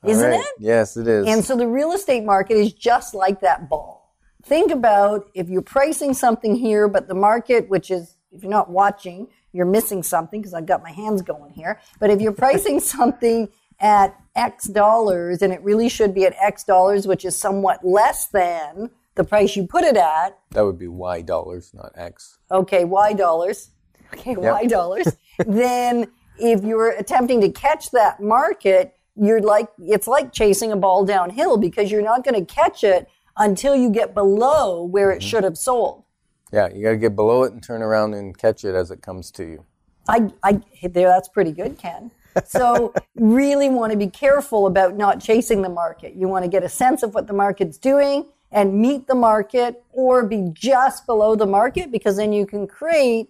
Isn't 0.06 0.32
right. 0.32 0.40
it? 0.40 0.56
Yes, 0.60 0.98
it 0.98 1.08
is. 1.08 1.28
And 1.28 1.44
so 1.46 1.56
the 1.56 1.68
real 1.68 1.92
estate 1.92 2.24
market 2.24 2.58
is 2.58 2.74
just 2.74 3.14
like 3.14 3.42
that 3.42 3.70
ball. 3.70 4.16
Think 4.44 4.72
about 4.72 5.30
if 5.36 5.48
you're 5.50 5.62
pricing 5.62 6.14
something 6.14 6.56
here, 6.56 6.88
but 6.88 7.08
the 7.08 7.14
market, 7.14 7.70
which 7.70 7.92
is, 7.92 8.16
if 8.32 8.42
you're 8.42 8.52
not 8.52 8.70
watching, 8.70 9.28
you're 9.52 9.68
missing 9.68 10.02
something 10.02 10.42
because 10.42 10.54
I've 10.54 10.66
got 10.66 10.82
my 10.82 10.92
hands 10.92 11.22
going 11.22 11.54
here. 11.54 11.80
But 12.00 12.10
if 12.10 12.20
you're 12.22 12.32
pricing 12.32 12.80
something 12.96 13.50
at 13.80 14.16
X 14.36 14.66
dollars 14.66 15.42
and 15.42 15.52
it 15.54 15.62
really 15.64 15.90
should 15.90 16.14
be 16.14 16.26
at 16.26 16.36
X 16.42 16.64
dollars, 16.64 17.06
which 17.08 17.24
is 17.26 17.38
somewhat 17.38 17.86
less 17.86 18.28
than 18.28 18.90
the 19.16 19.24
price 19.24 19.56
you 19.56 19.68
put 19.68 19.84
it 19.84 19.98
at, 19.98 20.38
That 20.52 20.66
would 20.66 20.80
be 20.80 20.88
Y 20.88 21.22
dollars, 21.22 21.74
not 21.74 21.92
X. 21.96 22.40
okay, 22.50 22.86
Y 22.86 23.14
dollars, 23.14 23.72
okay, 24.14 24.36
Y 24.36 24.66
dollars, 24.66 25.16
then 25.46 26.08
if 26.38 26.64
you're 26.64 26.92
attempting 26.92 27.42
to 27.42 27.50
catch 27.50 27.92
that 27.92 28.22
market, 28.22 28.94
you're 29.16 29.42
like, 29.42 29.68
it's 29.80 30.08
like 30.08 30.32
chasing 30.32 30.72
a 30.72 30.78
ball 30.78 31.06
downhill 31.06 31.58
because 31.58 31.92
you're 31.92 32.02
not 32.02 32.24
going 32.24 32.46
to 32.46 32.54
catch 32.54 32.84
it 32.84 33.08
until 33.38 33.76
you 33.76 33.90
get 33.90 34.14
below 34.14 34.84
where 34.84 35.12
it 35.12 35.20
mm-hmm. 35.20 35.28
should 35.28 35.44
have 35.44 35.58
sold. 35.58 36.04
Yeah, 36.52 36.70
you 36.74 36.84
got 36.84 36.92
to 36.92 36.98
get 36.98 37.16
below 37.16 37.44
it 37.44 37.54
and 37.54 37.64
turn 37.64 37.82
around 37.82 38.14
and 38.14 38.38
catch 38.38 38.66
it 38.66 38.76
as 38.76 38.92
it 38.92 39.02
comes 39.02 39.32
to 39.32 39.44
you. 39.44 39.66
I, 40.10 40.32
I, 40.44 40.62
there, 40.84 41.08
that's 41.08 41.30
pretty 41.30 41.52
good, 41.52 41.78
Ken. 41.78 42.12
So 42.46 42.94
really 43.16 43.70
want 43.70 43.92
to 43.92 43.98
be 43.98 44.08
careful 44.08 44.68
about 44.68 44.96
not 44.96 45.20
chasing 45.20 45.62
the 45.62 45.70
market. 45.70 46.16
You 46.16 46.28
want 46.28 46.44
to 46.44 46.50
get 46.50 46.64
a 46.64 46.70
sense 46.70 47.04
of 47.04 47.14
what 47.14 47.28
the 47.28 47.34
market's 47.34 47.78
doing 47.78 48.26
and 48.52 48.74
meet 48.74 49.08
the 49.08 49.16
market 49.16 49.84
or 49.92 50.26
be 50.26 50.50
just 50.54 51.06
below 51.06 51.36
the 51.36 51.46
market 51.46 51.92
because 51.92 52.18
then 52.18 52.34
you 52.34 52.46
can 52.46 52.68
create 52.68 53.30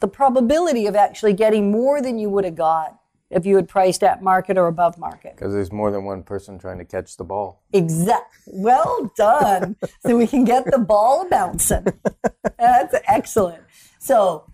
the 0.00 0.08
probability 0.08 0.86
of 0.86 0.96
actually 0.96 1.32
getting 1.32 1.70
more 1.70 2.00
than 2.00 2.18
you 2.18 2.30
would 2.30 2.44
have 2.44 2.54
got 2.54 2.98
if 3.30 3.46
you 3.46 3.56
had 3.56 3.68
priced 3.68 4.02
at 4.02 4.22
market 4.22 4.58
or 4.58 4.66
above 4.66 4.98
market. 4.98 5.36
Because 5.36 5.52
there's 5.52 5.72
more 5.72 5.90
than 5.90 6.04
one 6.04 6.22
person 6.22 6.58
trying 6.58 6.78
to 6.78 6.84
catch 6.84 7.16
the 7.16 7.24
ball. 7.24 7.62
Exact. 7.72 8.34
Well 8.46 9.10
done. 9.16 9.76
so 10.06 10.16
we 10.16 10.26
can 10.26 10.44
get 10.44 10.70
the 10.70 10.78
ball 10.78 11.28
bouncing. 11.28 11.86
That's 12.58 12.94
excellent. 13.06 13.62
So 13.98 14.50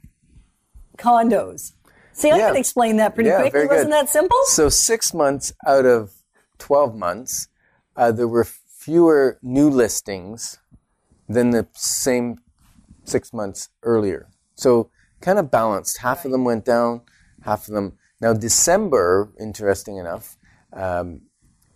condos. 0.96 1.72
See, 2.12 2.30
I 2.30 2.36
Yeah. 2.38 2.48
can 2.48 2.56
explain 2.56 2.96
that 2.96 3.14
pretty 3.14 3.30
Yeah, 3.30 3.40
quickly. 3.40 3.66
Wasn't 3.66 3.90
that 3.90 4.08
simple? 4.08 4.36
So 4.46 4.68
six 4.68 5.14
months 5.14 5.52
out 5.66 5.86
of 5.86 6.12
12 6.58 6.94
months, 6.96 7.48
uh, 7.96 8.10
there 8.12 8.28
were 8.28 8.46
fewer 8.88 9.38
new 9.42 9.68
listings 9.68 10.60
than 11.28 11.50
the 11.50 11.68
same 11.74 12.38
six 13.04 13.34
months 13.34 13.68
earlier. 13.82 14.30
So 14.54 14.88
kind 15.20 15.38
of 15.38 15.50
balanced. 15.50 15.98
Half 15.98 16.24
of 16.24 16.30
them 16.30 16.42
went 16.42 16.64
down, 16.64 17.02
half 17.42 17.68
of 17.68 17.74
them. 17.74 17.98
Now, 18.18 18.32
December, 18.32 19.30
interesting 19.38 19.98
enough, 19.98 20.38
um, 20.72 21.20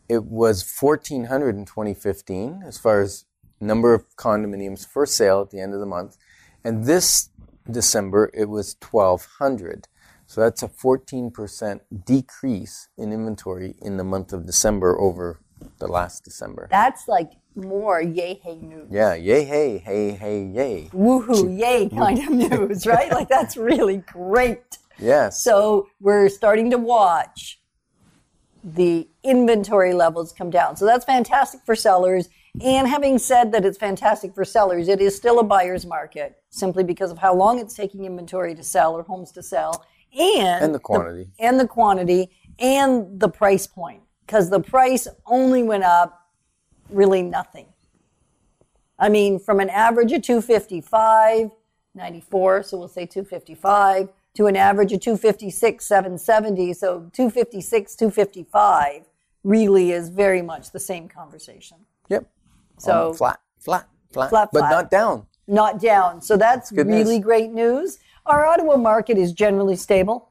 it 0.09 0.25
was 0.25 0.65
1,400 0.81 1.55
in 1.55 1.67
2015 1.67 2.63
as 2.67 2.79
far 2.79 3.03
as 3.03 3.27
number 3.61 3.93
of 3.93 4.09
condominiums 4.17 4.87
for 4.87 5.05
sale 5.05 5.43
at 5.43 5.51
the 5.51 5.61
end 5.61 5.75
of 5.75 5.81
the 5.81 5.87
month. 5.87 6.17
And 6.65 6.87
this 6.87 7.29
December, 7.71 8.31
it 8.33 8.49
was 8.49 8.75
1,200. 8.91 9.87
So 10.25 10.41
that's 10.41 10.63
a 10.63 10.69
14% 10.69 11.81
decrease 12.07 12.89
in 12.97 13.13
inventory 13.13 13.75
in 13.83 13.99
the 13.99 14.05
month 14.05 14.33
of 14.33 14.47
December 14.47 14.99
over 14.99 15.42
the 15.79 15.87
last 15.89 16.25
December. 16.25 16.69
That's 16.71 17.09
like 17.09 17.33
more 17.55 18.01
yay 18.01 18.41
hey 18.43 18.57
news. 18.57 18.89
Yeah, 18.91 19.15
yay, 19.15 19.45
hey, 19.45 19.79
hey, 19.79 20.13
hey, 20.13 20.45
yay. 20.45 20.91
Woohoo, 20.93 21.59
yay 21.59 21.89
kind 21.89 22.19
of 22.19 22.31
news, 22.31 22.87
right? 22.87 23.11
Like 23.13 23.29
that's 23.29 23.57
really 23.57 23.99
great. 23.99 24.79
Yes. 24.99 25.43
So 25.43 25.89
we're 26.01 26.29
starting 26.29 26.71
to 26.71 26.79
watch 26.79 27.61
the 28.65 29.09
inventory 29.25 29.93
levels 29.93 30.33
come 30.33 30.51
down. 30.51 30.77
So 30.77 30.85
that's 30.87 31.05
fantastic 31.05 31.61
for 31.67 31.75
sellers. 31.75 32.29
And 32.61 32.87
having 32.87 33.19
said 33.19 33.51
that 33.53 33.65
it's 33.65 33.79
fantastic 33.79 34.35
for 34.35 34.45
sellers, 34.45 34.89
it 34.89 35.01
is 35.01 35.17
still 35.17 35.39
a 35.41 35.43
buyer's 35.45 35.87
market 35.87 36.37
simply 36.51 36.85
because 36.85 37.11
of 37.11 37.19
how 37.19 37.35
long 37.35 37.59
it's 37.59 37.75
taking 37.75 38.05
inventory 38.05 38.55
to 38.55 38.63
sell 38.63 38.95
or 38.95 39.03
homes 39.03 39.33
to 39.33 39.43
sell 39.43 39.85
and, 40.17 40.63
And 40.65 40.75
the 40.75 40.79
quantity. 40.79 41.31
and 41.39 41.59
the 41.59 41.67
quantity 41.67 42.31
and 42.59 43.19
the 43.19 43.29
price 43.29 43.67
point 43.67 44.03
because 44.27 44.51
the 44.51 44.61
price 44.61 45.07
only 45.27 45.63
went 45.63 45.85
up 45.85 46.29
really 46.91 47.23
nothing. 47.23 47.67
I 48.99 49.09
mean, 49.09 49.39
from 49.39 49.61
an 49.61 49.71
average 49.71 50.13
of 50.13 50.23
255, 50.23 51.51
94, 51.95 52.63
so 52.63 52.79
we'll 52.79 52.89
say 52.89 53.07
255, 53.07 54.09
to 54.35 54.47
an 54.47 54.57
average 54.57 54.93
of 54.93 55.01
256, 55.01 55.85
770, 55.85 56.73
so 56.73 57.11
256, 57.13 57.95
255 57.97 59.03
really 59.45 59.91
is 59.93 60.09
very 60.09 60.41
much 60.41 60.71
the 60.71 60.81
same 60.81 61.09
conversation. 61.09 61.79
Yep. 62.09 62.27
So- 62.79 63.09
Um, 63.09 63.15
flat, 63.15 63.41
flat, 63.59 63.89
flat, 64.13 64.31
Flat, 64.31 64.49
but 64.53 64.61
flat. 64.61 64.71
not 64.71 64.91
down. 64.91 65.27
Not 65.49 65.81
down. 65.81 66.23
So 66.23 66.37
that's 66.37 66.71
Good 66.71 66.87
really 66.87 67.19
great 67.19 67.51
news. 67.51 67.99
Our 68.25 68.47
Ottawa 68.47 68.77
market 68.77 69.19
is 69.19 69.33
generally 69.33 69.77
stable, 69.77 70.29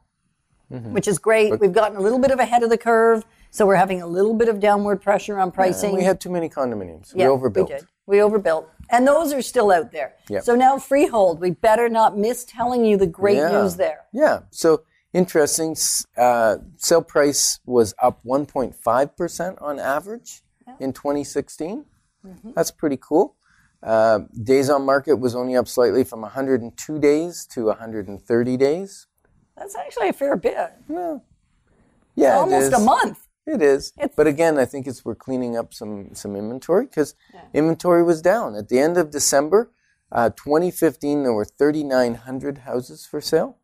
Mm-hmm. 0.72 0.94
which 0.94 1.06
is 1.06 1.20
great. 1.20 1.60
We've 1.60 1.74
gotten 1.74 1.98
a 1.98 2.00
little 2.00 2.18
bit 2.18 2.32
of 2.32 2.40
ahead 2.40 2.64
of 2.64 2.70
the 2.70 2.78
curve, 2.78 3.26
so 3.52 3.66
we're 3.68 3.76
having 3.76 4.02
a 4.02 4.08
little 4.08 4.34
bit 4.34 4.48
of 4.50 4.60
downward 4.60 5.02
pressure 5.02 5.38
on 5.38 5.52
pricing. 5.52 5.90
And 5.90 5.98
we 5.98 6.04
had 6.04 6.20
too 6.20 6.30
many 6.30 6.50
condominiums. 6.50 7.12
Yeah, 7.14 7.26
we 7.28 7.32
overbuilt. 7.32 7.70
We 7.70 7.76
did. 7.76 7.88
We 8.08 8.22
overbuilt. 8.22 8.70
And 8.90 9.08
those 9.08 9.32
are 9.34 9.42
still 9.42 9.72
out 9.72 9.92
there. 9.92 10.16
Yep. 10.30 10.44
So 10.44 10.56
now 10.56 10.78
freehold, 10.80 11.40
we 11.40 11.52
better 11.52 11.88
not 11.90 12.18
miss 12.18 12.44
telling 12.46 12.84
you 12.86 12.98
the 12.98 13.08
great 13.08 13.38
Yeah. 13.38 13.52
news 13.62 13.76
there. 13.76 14.06
Yeah. 14.12 14.40
So 14.50 14.84
interesting. 15.14 15.76
Uh, 16.18 16.58
sale 16.78 17.02
price 17.02 17.60
was 17.66 17.94
up 18.02 18.22
1.5% 18.26 19.62
on 19.62 19.80
average 19.80 20.42
in 20.80 20.94
2016. 20.94 21.86
Mm-hmm. 22.26 22.52
That's 22.56 22.72
pretty 22.72 22.98
cool. 22.98 23.36
Uh, 23.84 24.20
days 24.44 24.70
on 24.70 24.86
market 24.86 25.16
was 25.16 25.36
only 25.36 25.56
up 25.56 25.68
slightly 25.68 26.04
from 26.04 26.22
102 26.22 27.00
days 27.00 27.46
to 27.48 27.66
130 27.66 28.58
days. 28.58 29.08
That's 29.58 29.76
actually 29.76 30.10
a 30.10 30.14
fair 30.14 30.36
bit. 30.38 30.72
Yeah, 30.88 32.36
it 32.36 32.40
Almost 32.40 32.74
a 32.74 32.80
month. 32.80 33.28
It 33.48 33.62
is. 33.62 33.92
It's- 33.98 34.14
but 34.16 34.28
again, 34.28 34.58
I 34.58 34.66
think 34.66 34.88
it's 34.88 35.04
we're 35.04 35.16
cleaning 35.16 35.58
up 35.58 35.74
some 35.74 36.14
some 36.14 36.36
inventory 36.36 36.86
because 36.86 37.16
inventory 37.54 38.04
was 38.04 38.22
down 38.22 38.56
at 38.56 38.70
the 38.70 38.80
end 38.80 38.98
of 38.98 39.10
December. 39.12 39.72
Uh, 40.12 40.30
2015, 40.30 41.24
there 41.24 41.32
were 41.34 41.46
3,900 41.46 42.60
houses 42.60 43.06
for 43.06 43.22
sale 43.22 43.58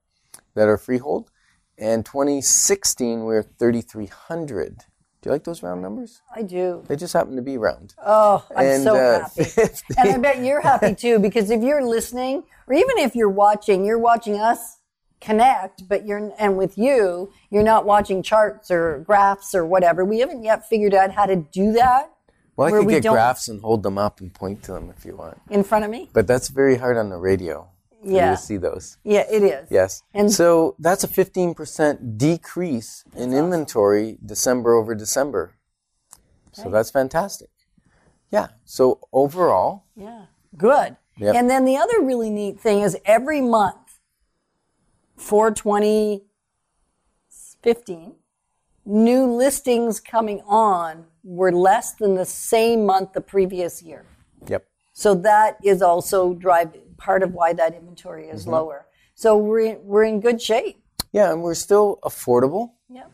that 0.55 0.67
are 0.67 0.77
freehold, 0.77 1.29
and 1.77 2.05
2016 2.05 3.19
we 3.19 3.25
we're 3.25 3.43
3,300. 3.43 4.77
Do 5.21 5.29
you 5.29 5.31
like 5.31 5.43
those 5.43 5.61
round 5.63 5.81
numbers? 5.81 6.21
I 6.33 6.43
do. 6.43 6.83
They 6.87 6.95
just 6.95 7.11
happen 7.13 7.35
to 7.35 7.41
be 7.41 7.57
round. 7.57 7.95
Oh, 8.03 8.45
I'm 8.55 8.65
And, 8.65 8.83
so 8.83 8.95
uh, 8.95 9.19
happy. 9.23 9.43
50 9.43 9.95
and 9.97 10.09
I 10.09 10.17
bet 10.19 10.43
you're 10.43 10.61
happy 10.61 10.95
too, 10.95 11.19
because 11.19 11.49
if 11.49 11.61
you're 11.61 11.83
listening, 11.83 12.43
or 12.67 12.73
even 12.75 12.97
if 12.99 13.15
you're 13.15 13.29
watching, 13.29 13.83
you're 13.83 13.99
watching 13.99 14.35
us 14.39 14.77
connect, 15.19 15.87
but 15.87 16.05
you're, 16.05 16.31
and 16.37 16.57
with 16.57 16.77
you, 16.77 17.31
you're 17.49 17.63
not 17.63 17.85
watching 17.85 18.21
charts 18.23 18.69
or 18.71 18.99
graphs 18.99 19.55
or 19.55 19.65
whatever. 19.65 20.05
We 20.05 20.19
haven't 20.19 20.43
yet 20.43 20.67
figured 20.67 20.93
out 20.93 21.11
how 21.11 21.25
to 21.25 21.35
do 21.35 21.71
that 21.73 22.11
Well, 22.55 22.67
I 22.67 22.71
could 22.71 22.85
we 22.85 22.99
get 22.99 23.03
graphs 23.11 23.47
and 23.47 23.61
hold 23.61 23.83
them 23.83 23.97
up 23.97 24.19
and 24.21 24.33
point 24.33 24.63
to 24.63 24.73
them 24.73 24.93
if 24.95 25.05
you 25.05 25.15
want, 25.15 25.39
in 25.49 25.63
front 25.63 25.85
of 25.85 25.91
me. 25.91 26.09
but 26.13 26.27
that's 26.27 26.49
very 26.49 26.75
hard 26.77 26.97
on 26.97 27.09
the 27.09 27.17
radio. 27.17 27.67
you 28.03 28.15
Yeah. 28.17 28.29
to 28.31 28.37
see 28.37 28.57
those. 28.57 28.97
Yeah, 29.03 29.25
it 29.29 29.41
is. 29.41 29.67
Yes. 29.71 30.03
And- 30.13 30.31
so 30.31 30.75
that's 30.79 31.03
a 31.03 31.07
15% 31.07 32.17
decrease 32.17 33.03
in 33.15 33.33
inventory 33.33 34.19
December 34.23 34.75
over 34.75 34.93
December. 34.93 35.53
So 36.51 36.69
that's 36.69 36.89
fantastic. 36.91 37.49
Yeah. 38.31 38.47
So 38.65 38.99
overall, 39.11 39.83
Yeah. 39.95 40.25
Good. 40.55 40.95
Yep. 41.17 41.35
And 41.35 41.49
then 41.49 41.65
the 41.65 41.77
other 41.77 41.99
really 42.01 42.29
neat 42.29 42.59
thing 42.59 42.81
is 42.81 42.95
every 43.05 43.41
month 43.41 43.86
for 45.17 45.51
2015, 45.51 48.15
new 48.85 49.25
listings 49.25 49.99
coming 49.99 50.41
on 50.47 51.05
were 51.23 51.51
less 51.51 51.95
than 51.95 52.15
the 52.15 52.25
same 52.25 52.85
month 52.85 53.11
the 53.13 53.21
previous 53.21 53.81
year. 53.81 54.05
yep. 54.47 54.65
So 54.93 55.13
that 55.15 55.57
is 55.63 55.81
also 55.81 56.33
drive 56.33 56.73
part 56.97 57.23
of 57.23 57.33
why 57.33 57.53
that 57.53 57.75
inventory 57.75 58.27
is 58.27 58.47
lower. 58.47 58.85
So 59.15 59.37
we're 59.37 59.59
in, 59.59 59.79
we're 59.83 60.03
in 60.03 60.21
good 60.21 60.41
shape. 60.41 60.81
Yeah, 61.11 61.31
and 61.31 61.41
we're 61.41 61.55
still 61.55 61.99
affordable. 62.03 62.71
Yep. 62.89 63.11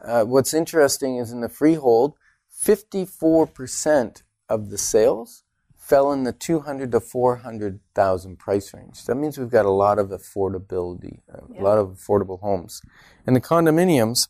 Uh, 0.00 0.24
what's 0.24 0.52
interesting 0.52 1.16
is 1.16 1.32
in 1.32 1.40
the 1.40 1.48
freehold, 1.48 2.14
54% 2.62 4.22
of 4.48 4.70
the 4.70 4.78
sales 4.78 5.43
fell 5.84 6.10
in 6.12 6.24
the 6.24 6.32
200 6.32 6.90
to 6.92 7.00
400,000 7.00 8.38
price 8.38 8.72
range. 8.72 9.04
That 9.04 9.16
means 9.16 9.36
we've 9.36 9.50
got 9.50 9.66
a 9.66 9.70
lot 9.70 9.98
of 9.98 10.08
affordability, 10.08 11.20
a 11.28 11.62
lot 11.62 11.76
of 11.76 11.88
affordable 11.90 12.40
homes. 12.40 12.80
And 13.26 13.36
the 13.36 13.40
condominiums, 13.40 14.28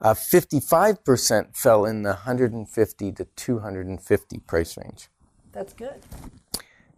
uh, 0.00 0.14
55% 0.14 1.56
fell 1.56 1.84
in 1.84 2.02
the 2.02 2.10
150 2.10 3.12
to 3.12 3.24
250 3.24 4.38
price 4.40 4.76
range. 4.76 5.08
That's 5.52 5.72
good. 5.72 6.02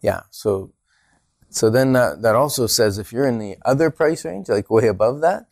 Yeah, 0.01 0.23
so 0.31 0.73
so 1.51 1.69
then 1.69 1.93
that, 1.93 2.23
that 2.23 2.35
also 2.35 2.67
says 2.67 2.97
if 2.97 3.12
you're 3.12 3.27
in 3.27 3.38
the 3.38 3.59
other 3.67 3.91
price 3.91 4.25
range, 4.25 4.49
like 4.49 4.71
way 4.71 4.87
above 4.87 5.21
that, 5.21 5.45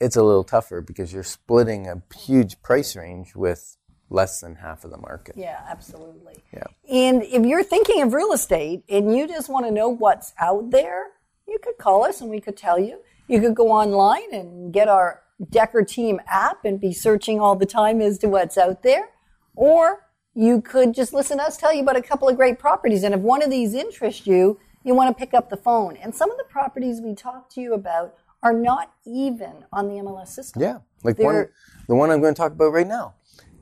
it's 0.00 0.16
a 0.16 0.22
little 0.22 0.44
tougher 0.44 0.80
because 0.80 1.12
you're 1.12 1.22
splitting 1.22 1.86
a 1.86 2.02
huge 2.16 2.62
price 2.62 2.96
range 2.96 3.36
with 3.36 3.75
less 4.10 4.40
than 4.40 4.56
half 4.56 4.84
of 4.84 4.90
the 4.90 4.98
market. 4.98 5.36
Yeah, 5.36 5.60
absolutely. 5.68 6.34
Yeah. 6.52 6.64
And 6.90 7.22
if 7.22 7.44
you're 7.44 7.64
thinking 7.64 8.02
of 8.02 8.12
real 8.12 8.32
estate 8.32 8.84
and 8.88 9.14
you 9.14 9.26
just 9.26 9.48
want 9.48 9.66
to 9.66 9.72
know 9.72 9.88
what's 9.88 10.32
out 10.38 10.70
there, 10.70 11.06
you 11.48 11.58
could 11.62 11.78
call 11.78 12.04
us 12.04 12.20
and 12.20 12.30
we 12.30 12.40
could 12.40 12.56
tell 12.56 12.78
you. 12.78 13.00
You 13.28 13.40
could 13.40 13.56
go 13.56 13.70
online 13.70 14.32
and 14.32 14.72
get 14.72 14.88
our 14.88 15.22
Decker 15.50 15.82
Team 15.82 16.20
app 16.28 16.64
and 16.64 16.80
be 16.80 16.92
searching 16.92 17.40
all 17.40 17.56
the 17.56 17.66
time 17.66 18.00
as 18.00 18.18
to 18.18 18.28
what's 18.28 18.56
out 18.56 18.82
there. 18.82 19.08
Or 19.54 20.06
you 20.34 20.60
could 20.60 20.94
just 20.94 21.12
listen 21.12 21.38
to 21.38 21.44
us 21.44 21.56
tell 21.56 21.74
you 21.74 21.82
about 21.82 21.96
a 21.96 22.02
couple 22.02 22.28
of 22.28 22.36
great 22.36 22.58
properties. 22.58 23.02
And 23.02 23.14
if 23.14 23.20
one 23.20 23.42
of 23.42 23.50
these 23.50 23.74
interests 23.74 24.26
you, 24.26 24.60
you 24.84 24.94
want 24.94 25.16
to 25.16 25.18
pick 25.18 25.34
up 25.34 25.50
the 25.50 25.56
phone. 25.56 25.96
And 25.96 26.14
some 26.14 26.30
of 26.30 26.36
the 26.36 26.44
properties 26.44 27.00
we 27.00 27.14
talked 27.14 27.52
to 27.54 27.60
you 27.60 27.74
about 27.74 28.14
are 28.42 28.52
not 28.52 28.92
even 29.04 29.64
on 29.72 29.88
the 29.88 29.94
MLS 29.94 30.28
system. 30.28 30.62
Yeah, 30.62 30.78
like 31.02 31.18
one, 31.18 31.48
the 31.88 31.94
one 31.96 32.10
I'm 32.10 32.20
going 32.20 32.34
to 32.34 32.38
talk 32.38 32.52
about 32.52 32.72
right 32.72 32.86
now 32.86 33.14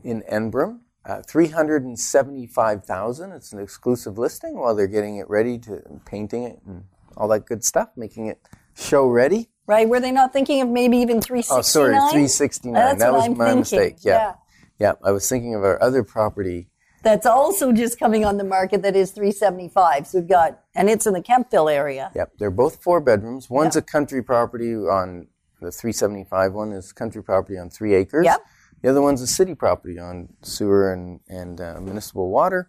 in 0.04 0.22
Embrun, 0.30 0.80
uh, 1.04 1.22
three 1.22 1.48
hundred 1.48 1.84
and 1.84 1.98
seventy-five 1.98 2.84
thousand. 2.84 3.32
It's 3.32 3.52
an 3.52 3.58
exclusive 3.58 4.18
listing 4.18 4.58
while 4.58 4.74
they're 4.74 4.86
getting 4.86 5.16
it 5.16 5.28
ready 5.28 5.58
to 5.60 5.82
painting 6.04 6.44
it 6.44 6.60
and 6.66 6.84
all 7.16 7.28
that 7.28 7.46
good 7.46 7.64
stuff, 7.64 7.88
making 7.96 8.26
it 8.26 8.40
show 8.76 9.06
ready. 9.06 9.50
Right? 9.66 9.88
Were 9.88 10.00
they 10.00 10.12
not 10.12 10.32
thinking 10.32 10.60
of 10.60 10.68
maybe 10.68 10.98
even 10.98 11.22
369? 11.22 11.58
Oh, 11.58 11.62
sorry, 11.62 12.12
three 12.12 12.28
sixty-nine. 12.28 12.74
That's 12.74 12.98
that 13.00 13.12
was 13.12 13.24
I'm 13.24 13.36
my 13.36 13.46
thinking. 13.46 13.60
mistake. 13.60 13.96
Yeah. 14.02 14.34
yeah, 14.78 14.92
I 15.02 15.10
was 15.10 15.28
thinking 15.28 15.54
of 15.54 15.64
our 15.64 15.82
other 15.82 16.04
property. 16.04 16.68
That's 17.02 17.26
also 17.26 17.72
just 17.72 17.98
coming 17.98 18.24
on 18.24 18.38
the 18.38 18.44
market 18.44 18.80
that 18.82 18.96
is 18.96 19.10
375. 19.10 20.06
So 20.06 20.18
we've 20.20 20.28
got, 20.28 20.60
and 20.74 20.88
it's 20.88 21.06
in 21.06 21.12
the 21.12 21.20
Kemptville 21.20 21.70
area. 21.70 22.10
Yep, 22.14 22.32
they're 22.38 22.50
both 22.50 22.82
four 22.82 22.98
bedrooms. 23.02 23.50
One's 23.50 23.76
a 23.76 23.82
country 23.82 24.22
property 24.22 24.74
on 24.74 25.28
the 25.60 25.70
375 25.70 26.52
one 26.52 26.72
is 26.72 26.92
country 26.92 27.22
property 27.22 27.58
on 27.58 27.70
three 27.70 27.94
acres. 27.94 28.24
Yep. 28.24 28.40
The 28.84 28.90
other 28.90 29.00
one's 29.00 29.22
a 29.22 29.26
city 29.26 29.54
property 29.54 29.98
on 29.98 30.28
sewer 30.42 30.92
and, 30.92 31.18
and 31.26 31.58
uh, 31.58 31.80
municipal 31.80 32.28
water. 32.28 32.68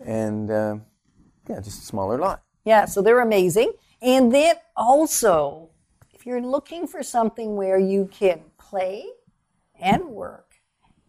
And 0.00 0.50
uh, 0.50 0.76
yeah, 1.46 1.60
just 1.60 1.82
a 1.82 1.84
smaller 1.84 2.16
lot. 2.16 2.44
Yeah, 2.64 2.86
so 2.86 3.02
they're 3.02 3.20
amazing. 3.20 3.74
And 4.00 4.32
then 4.32 4.54
also, 4.74 5.68
if 6.14 6.24
you're 6.24 6.40
looking 6.40 6.86
for 6.86 7.02
something 7.02 7.56
where 7.56 7.78
you 7.78 8.08
can 8.10 8.40
play 8.56 9.04
and 9.78 10.06
work 10.06 10.54